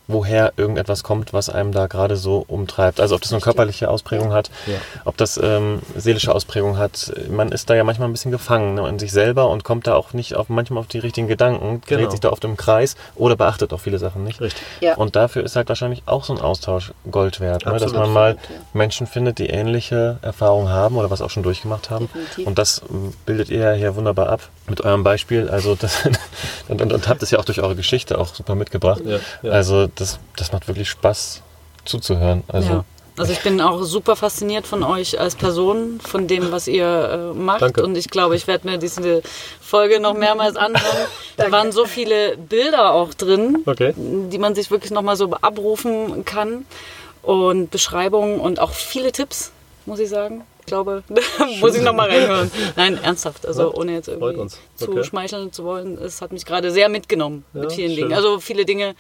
[0.08, 3.00] woher irgendetwas kommt, was einem da gerade so umtreibt.
[3.00, 4.78] Also ob das eine körperliche Ausprägung hat, ja.
[5.06, 7.12] ob das ähm, seelische Ausprägung hat.
[7.30, 9.96] Man ist da ja manchmal ein bisschen gefangen ne, in sich selber und kommt da
[9.96, 12.02] auch nicht auf manchmal auf die richtigen Gedanken, genau.
[12.02, 14.40] dreht sich da oft im Kreis oder beachtet auch viele Sachen nicht.
[14.40, 14.62] Richtig.
[14.80, 14.96] Ja.
[14.96, 18.38] Und dafür ist halt wahrscheinlich auch so ein Austausch Gold wert, ne, dass man mal
[18.74, 22.08] Menschen findet, die ähnliche Erfahrungen haben oder was auch schon durchgemacht haben.
[22.14, 22.48] Definitiv.
[22.48, 22.82] Und das
[23.26, 25.50] bildet ihr ja hier wunderbar ab mit eurem Beispiel.
[25.50, 26.08] Also das,
[26.68, 29.02] und, und, und habt es ja auch durch eure Geschichte auch super mitgebracht.
[29.06, 31.42] Ja, also das, das macht wirklich Spaß
[31.86, 32.44] zuzuhören.
[32.48, 32.86] Also, ja.
[33.18, 37.38] also ich bin auch super fasziniert von euch als Person, von dem, was ihr äh,
[37.38, 37.62] macht.
[37.62, 37.84] Danke.
[37.84, 39.22] Und ich glaube, ich werde mir diese
[39.62, 41.08] Folge noch mehrmals anhören.
[41.38, 43.94] da waren so viele Bilder auch drin, okay.
[43.96, 46.66] die man sich wirklich nochmal so abrufen kann.
[47.24, 49.52] Und Beschreibungen und auch viele Tipps,
[49.86, 50.46] muss ich sagen.
[50.68, 52.52] Ich glaube, da muss ich nochmal reinhören.
[52.76, 53.46] Nein, ernsthaft.
[53.46, 54.50] Also ohne jetzt irgendwie okay.
[54.78, 55.98] zu schmeicheln zu wollen.
[55.98, 57.96] Es hat mich gerade sehr mitgenommen ja, mit vielen schön.
[57.96, 58.14] Dingen.
[58.14, 58.94] Also viele Dinge,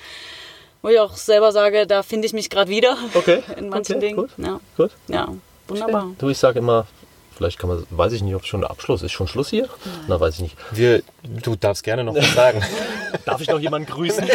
[0.82, 3.44] wo ich auch selber sage, da finde ich mich gerade wieder okay.
[3.58, 4.16] in manchen okay, Dingen.
[4.16, 4.30] Gut.
[4.38, 4.62] Ja.
[4.78, 4.92] gut.
[5.10, 5.28] Ja,
[5.68, 6.12] wunderbar.
[6.18, 6.88] Du, ich sage immer,
[7.36, 9.12] vielleicht kann man, weiß ich nicht, ob es schon der Abschluss ist.
[9.12, 9.64] Schon Schluss hier?
[9.64, 10.06] Nein.
[10.08, 10.56] Na, weiß ich nicht.
[10.72, 11.04] Wir,
[11.44, 12.64] du darfst gerne noch was sagen.
[13.26, 14.26] Darf ich noch jemanden grüßen?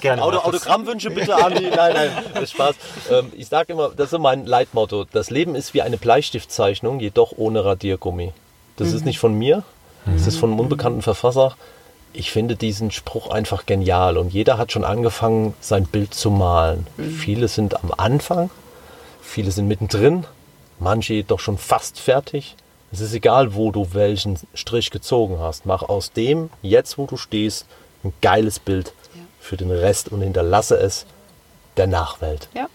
[0.00, 0.22] Gerne.
[0.22, 1.68] Auto, Autogrammwünsche bitte an die.
[1.70, 2.74] Nein, nein, das ist Spaß.
[3.10, 5.04] Ähm, ich sage immer, das ist mein Leitmotto.
[5.12, 8.32] Das Leben ist wie eine Bleistiftzeichnung, jedoch ohne Radiergummi.
[8.76, 8.96] Das mhm.
[8.96, 9.62] ist nicht von mir,
[10.06, 11.56] das ist von einem unbekannten Verfasser.
[12.12, 16.86] Ich finde diesen Spruch einfach genial und jeder hat schon angefangen, sein Bild zu malen.
[16.96, 17.10] Mhm.
[17.10, 18.50] Viele sind am Anfang,
[19.20, 20.24] viele sind mittendrin,
[20.78, 22.56] manche jedoch schon fast fertig.
[22.92, 25.64] Es ist egal, wo du welchen Strich gezogen hast.
[25.64, 27.66] Mach aus dem, jetzt wo du stehst,
[28.02, 29.22] ein geiles Bild ja.
[29.38, 31.06] für den Rest und hinterlasse es
[31.76, 32.48] der Nachwelt.
[32.54, 32.68] Ja.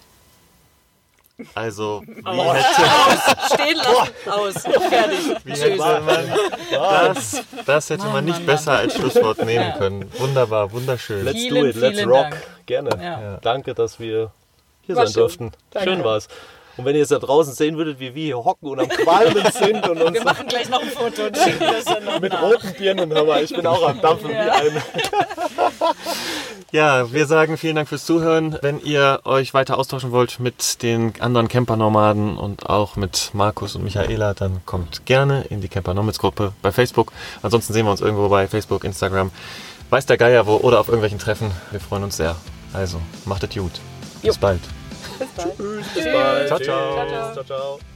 [1.54, 2.56] Also, wie aus.
[2.56, 4.54] hätte, Stehen lassen, aus,
[4.90, 5.36] fertig.
[5.44, 6.34] Wie hätte man,
[6.72, 10.10] das, das hätte man nicht besser als Schlusswort nehmen können.
[10.18, 11.26] Wunderbar, wunderschön.
[11.26, 12.30] Let's do it, let's rock.
[12.30, 12.44] Dank.
[12.66, 12.90] Gerne.
[13.04, 13.38] Ja.
[13.42, 14.32] Danke, dass wir
[14.84, 15.22] hier War sein schön.
[15.22, 15.52] durften.
[15.72, 15.90] Danke.
[15.90, 16.30] Schön war's.
[16.78, 19.46] Und wenn ihr es da draußen sehen würdet, wie wir hier hocken und am Qualmen
[19.52, 20.14] sind und uns.
[20.14, 22.42] Wir machen gleich noch ein Foto und schicken das dann Mit nach.
[22.42, 24.46] roten Birnen, hör mal, ich bin auch am Dampfen ja.
[24.46, 24.84] wie ein.
[26.72, 28.58] Ja, wir sagen vielen Dank fürs Zuhören.
[28.62, 33.84] Wenn ihr euch weiter austauschen wollt mit den anderen Camper-Nomaden und auch mit Markus und
[33.84, 37.14] Michaela, dann kommt gerne in die Camper Nomads Gruppe bei Facebook.
[37.42, 39.32] Ansonsten sehen wir uns irgendwo bei Facebook, Instagram,
[39.90, 41.52] weiß der Geier wo oder auf irgendwelchen Treffen.
[41.72, 42.36] Wir freuen uns sehr.
[42.74, 43.80] Also, macht es gut.
[44.22, 44.60] Bis bald.
[45.20, 45.58] Bis bald.
[45.58, 45.88] Tschüss.
[45.94, 46.48] Bis bald.
[46.48, 46.96] Ciao, ciao.
[46.96, 47.34] ciao, ciao.
[47.34, 47.95] ciao, ciao.